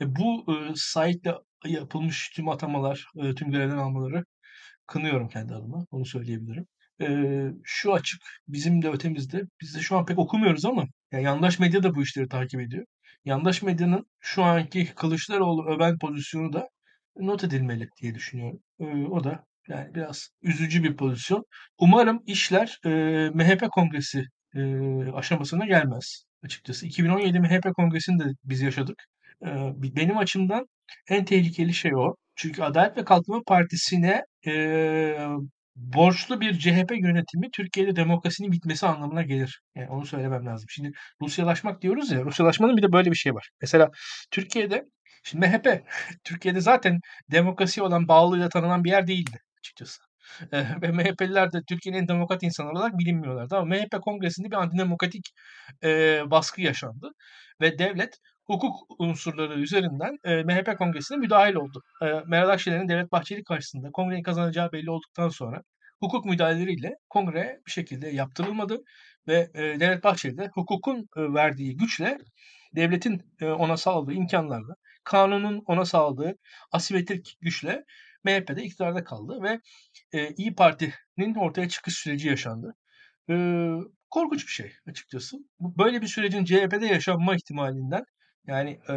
[0.00, 1.34] Ve bu e, sahikle
[1.66, 4.24] yapılmış tüm atamalar, e, tüm görevden almaları
[4.86, 5.86] kınıyorum kendi adıma.
[5.90, 6.66] Onu söyleyebilirim.
[7.00, 7.08] E,
[7.64, 11.82] şu açık, bizim de ötemizde, biz de şu an pek okumuyoruz ama yani yandaş medya
[11.82, 12.86] da bu işleri takip ediyor.
[13.24, 16.68] Yandaş medyanın şu anki Kılıçdaroğlu öven pozisyonu da
[17.16, 18.60] not edilmeli diye düşünüyorum.
[18.80, 21.44] E, o da yani biraz üzücü bir pozisyon.
[21.78, 22.90] Umarım işler e,
[23.34, 24.60] MHP kongresi e,
[25.12, 26.86] aşamasına gelmez açıkçası.
[26.86, 29.04] 2017 MHP kongresini de biz yaşadık.
[29.44, 29.48] E,
[29.96, 30.66] benim açımdan
[31.08, 32.14] en tehlikeli şey o.
[32.36, 34.52] Çünkü Adalet ve Kalkınma Partisi'ne e,
[35.80, 39.60] borçlu bir CHP yönetimi Türkiye'de demokrasinin bitmesi anlamına gelir.
[39.74, 40.66] Yani onu söylemem lazım.
[40.70, 40.90] Şimdi
[41.22, 42.24] Rusyalaşmak diyoruz ya.
[42.24, 43.50] Rusyalaşmanın bir de böyle bir şey var.
[43.62, 43.90] Mesela
[44.30, 44.84] Türkiye'de
[45.24, 45.84] Şimdi MHP
[46.24, 47.00] Türkiye'de zaten
[47.30, 50.02] demokrasi olan bağlılığıyla tanınan bir yer değildi açıkçası.
[50.52, 53.56] ve MHP'liler de Türkiye'nin en demokrat insanı olarak bilinmiyorlardı.
[53.56, 55.30] Ama MHP kongresinde bir antidemokratik
[55.84, 57.10] e, baskı yaşandı.
[57.60, 58.18] Ve devlet
[58.50, 61.82] hukuk unsurları üzerinden e, MHP kongresine müdahil oldu.
[62.02, 65.62] E, Meral Akşener'in Devlet Bahçeli karşısında kongreyi kazanacağı belli olduktan sonra
[66.00, 68.82] hukuk müdahaleleriyle kongre bir şekilde yaptırılmadı
[69.28, 72.18] ve e, Devlet Bahçeli de hukukun e, verdiği güçle
[72.76, 74.74] devletin e, ona sağladığı imkanlarla
[75.04, 76.34] kanunun ona sağladığı
[76.72, 77.84] asimetrik güçle
[78.24, 79.60] MHP'de iktidarda kaldı ve
[80.12, 82.74] e, İyi Parti'nin ortaya çıkış süreci yaşandı.
[83.30, 83.34] E,
[84.10, 85.36] korkunç bir şey açıkçası.
[85.60, 88.04] Böyle bir sürecin CHP'de yaşanma ihtimalinden
[88.46, 88.94] yani e,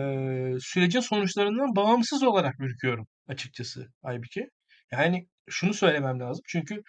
[0.59, 4.49] sürecin sonuçlarından bağımsız olarak ürküyorum açıkçası Aybike.
[4.91, 6.43] Yani şunu söylemem lazım.
[6.47, 6.81] Çünkü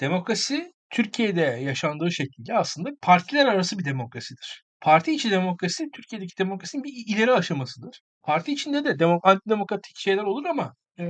[0.00, 4.64] demokrasi Türkiye'de yaşandığı şekilde aslında partiler arası bir demokrasidir.
[4.80, 8.00] Parti içi demokrasi Türkiye'deki demokrasinin bir ileri aşamasıdır.
[8.22, 11.04] Parti içinde de demok antidemokratik şeyler olur ama e,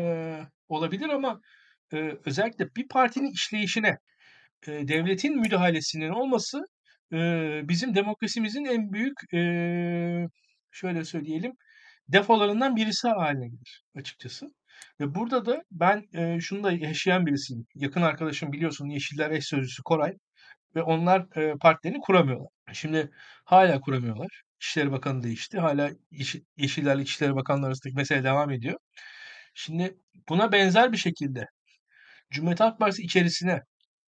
[0.69, 1.41] olabilir ama
[1.93, 1.97] e,
[2.27, 3.99] özellikle bir partinin işleyişine
[4.67, 6.63] e, devletin müdahalesinin olması
[7.13, 7.19] e,
[7.69, 9.41] bizim demokrasimizin en büyük e,
[10.79, 11.53] şöyle söyleyelim
[12.09, 14.47] defolarından birisi haline gelir açıkçası.
[15.01, 17.67] Ve burada da ben e, şunu da yaşayan birisiyim.
[17.75, 20.13] Yakın arkadaşım biliyorsun Yeşiller eş sözcüsü Koray
[20.77, 22.49] ve onlar e, partilerini kuramıyorlar.
[22.73, 23.11] Şimdi
[23.45, 24.43] hala kuramıyorlar.
[24.61, 25.59] İçişleri Bakanı değişti.
[25.59, 25.91] Hala
[26.57, 28.79] Yeşillerle İçişleri Bakanları arasındaki mesele devam ediyor.
[29.55, 29.99] Şimdi
[30.29, 31.47] buna benzer bir şekilde
[32.31, 33.61] Cumhuriyet Halk Partisi içerisine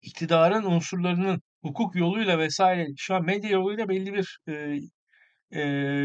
[0.03, 4.79] iktidarın unsurlarının hukuk yoluyla vesaire şu an medya yoluyla belli bir e,
[5.55, 5.61] e,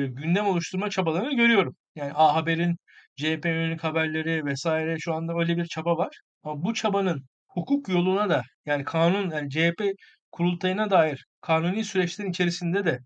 [0.08, 1.76] gündem oluşturma çabalarını görüyorum.
[1.96, 2.78] Yani A Haber'in
[3.16, 6.20] CHP yönelik haberleri vesaire şu anda öyle bir çaba var.
[6.44, 9.84] Ama bu çabanın hukuk yoluna da yani kanun yani CHP
[10.32, 13.00] kurultayına dair kanuni süreçlerin içerisinde de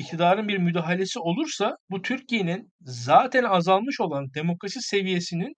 [0.00, 5.54] iktidarın bir müdahalesi olursa bu Türkiye'nin zaten azalmış olan demokrasi seviyesinin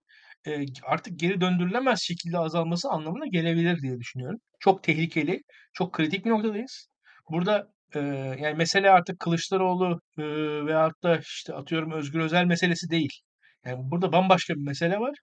[0.46, 4.38] e, artık geri döndürülemez şekilde azalması anlamına gelebilir diye düşünüyorum.
[4.60, 6.88] Çok tehlikeli, çok kritik bir noktadayız.
[7.30, 7.98] Burada e,
[8.40, 10.22] yani mesele artık Kılıçdaroğlu e,
[10.66, 13.20] veyahut da işte atıyorum Özgür Özel meselesi değil.
[13.64, 15.14] Yani burada bambaşka bir mesele var.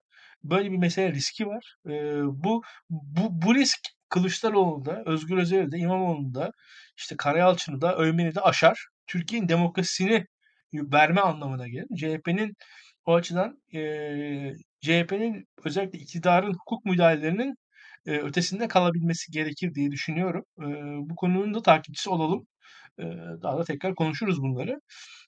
[0.44, 1.76] Böyle bir mesele riski var.
[1.88, 1.92] E,
[2.26, 6.52] bu bu bu risk Kılıçdaroğlu'nda, Özgür Özel'de, İmamoğlu'nda,
[6.98, 8.88] işte Karayalçın'da, Övmeni'de aşar.
[9.08, 10.26] Türkiye'nin demokrasisini
[10.74, 11.88] verme anlamına gelir.
[11.98, 12.54] CHP'nin
[13.06, 13.80] o açıdan e,
[14.82, 17.56] CHP'nin özellikle iktidarın hukuk müdahalelerinin
[18.06, 20.44] e, ötesinde kalabilmesi gerekir diye düşünüyorum.
[20.60, 20.66] E,
[21.10, 22.48] bu konunun da takipçisi olalım.
[23.44, 24.82] Daha da tekrar konuşuruz bunları.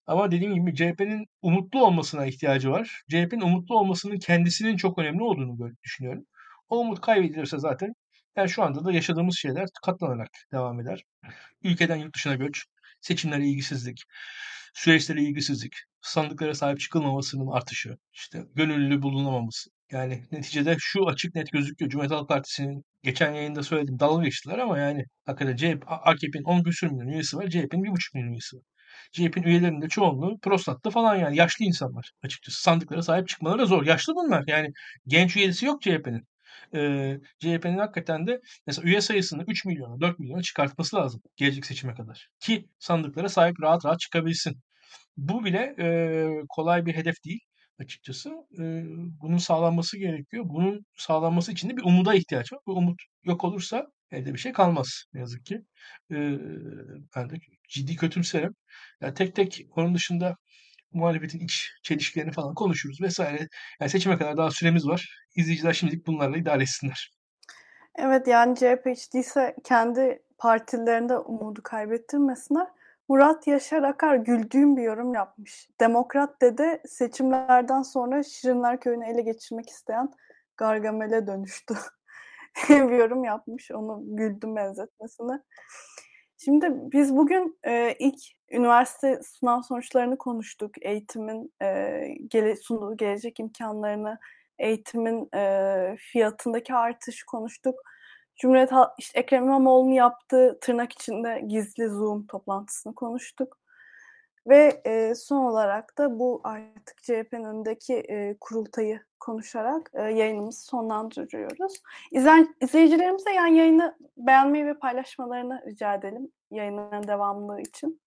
[0.08, 3.02] Ama dediğim gibi CHP'nin umutlu olmasına ihtiyacı var.
[3.10, 6.26] CHP'nin umutlu olmasının kendisinin çok önemli olduğunu düşünüyorum.
[6.70, 7.94] O umut kaybedilirse zaten
[8.38, 11.04] Yani şu anda da yaşadığımız şeyler katlanarak devam eder.
[11.64, 12.66] Ülkeden yurt dışına göç,
[13.02, 14.04] seçimlere ilgisizlik,
[14.74, 19.70] süreçlere ilgisizlik, sandıklara sahip çıkılmamasının artışı, işte gönüllü bulunamaması.
[19.92, 21.92] Yani neticede şu açık net gözüküyor.
[21.92, 26.88] Cumhuriyet Halk Partisi'nin geçen yayında söyledim dalga geçtiler ama yani hakikaten CHP, AKP'nin 10 küsur
[26.92, 27.48] milyon üyesi var.
[27.50, 28.64] CHP'nin 1,5 milyon üyesi var.
[29.12, 32.62] CHP'nin üyelerinin çoğunluğu prostatta falan yani yaşlı insanlar açıkçası.
[32.62, 33.86] Sandıklara sahip çıkmaları zor.
[33.86, 34.44] Yaşlı bunlar.
[34.48, 34.72] Yani
[35.08, 36.28] genç üyesi yok CHP'nin.
[36.76, 41.94] Ee, CHP'nin hakikaten de mesela üye sayısını 3 milyona 4 milyona çıkartması lazım gelecek seçime
[41.94, 42.28] kadar.
[42.40, 44.62] Ki sandıklara sahip rahat rahat çıkabilsin.
[45.18, 45.88] Bu bile e,
[46.50, 47.40] kolay bir hedef değil
[47.80, 48.30] açıkçası.
[48.60, 48.64] E,
[49.22, 50.44] bunun sağlanması gerekiyor.
[50.48, 52.60] Bunun sağlanması için de bir umuda ihtiyaç var.
[52.68, 55.56] Bu umut yok olursa elde bir şey kalmaz ne yazık ki.
[56.12, 56.16] E,
[57.16, 57.36] ben de
[57.70, 58.56] ciddi kötümserim.
[59.02, 60.36] Yani tek tek onun dışında
[60.94, 63.48] muhalefetin iç çelişkilerini falan konuşuruz vesaire.
[63.80, 65.10] Yani seçime kadar daha süremiz var.
[65.36, 67.12] İzleyiciler şimdilik bunlarla idare etsinler.
[67.96, 72.68] Evet yani CHP hiç değilse kendi partilerinde umudu kaybettirmesinler.
[73.10, 75.70] Murat Yaşar Akar güldüğüm bir yorum yapmış.
[75.80, 80.12] Demokrat dede seçimlerden sonra Şirinler Köyü'nü ele geçirmek isteyen
[80.58, 81.76] Gargamel'e dönüştü.
[82.70, 83.72] bir yorum yapmış.
[83.72, 85.42] Onu güldüm benzetmesine.
[86.38, 88.20] Şimdi biz bugün e, ilk
[88.52, 90.72] üniversite sınav sonuçlarını konuştuk.
[90.82, 94.20] Eğitimin e, gele, sunduğu gelecek imkanlarını,
[94.60, 97.76] eğitimin e, fiyatındaki artışı konuştuk.
[98.36, 103.58] Cumhuriyet işte Ekrem İmamoğlu'nun yaptığı tırnak içinde gizli Zoom toplantısını konuştuk.
[104.48, 111.74] Ve e, son olarak da bu artık CHP'nin önündeki e, kurultayı konuşarak e, yayınımızı sonlandırıyoruz.
[112.12, 118.02] İzlen, izleyicilerimize yani yayını beğenmeyi ve paylaşmalarını rica edelim yayınların devamlılığı için.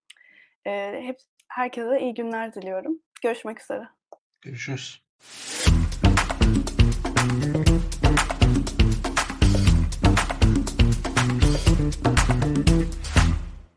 [0.65, 1.17] E, hep
[1.47, 2.99] herkese iyi günler diliyorum.
[3.21, 3.87] Görüşmek üzere.
[4.41, 5.03] Görüşürüz.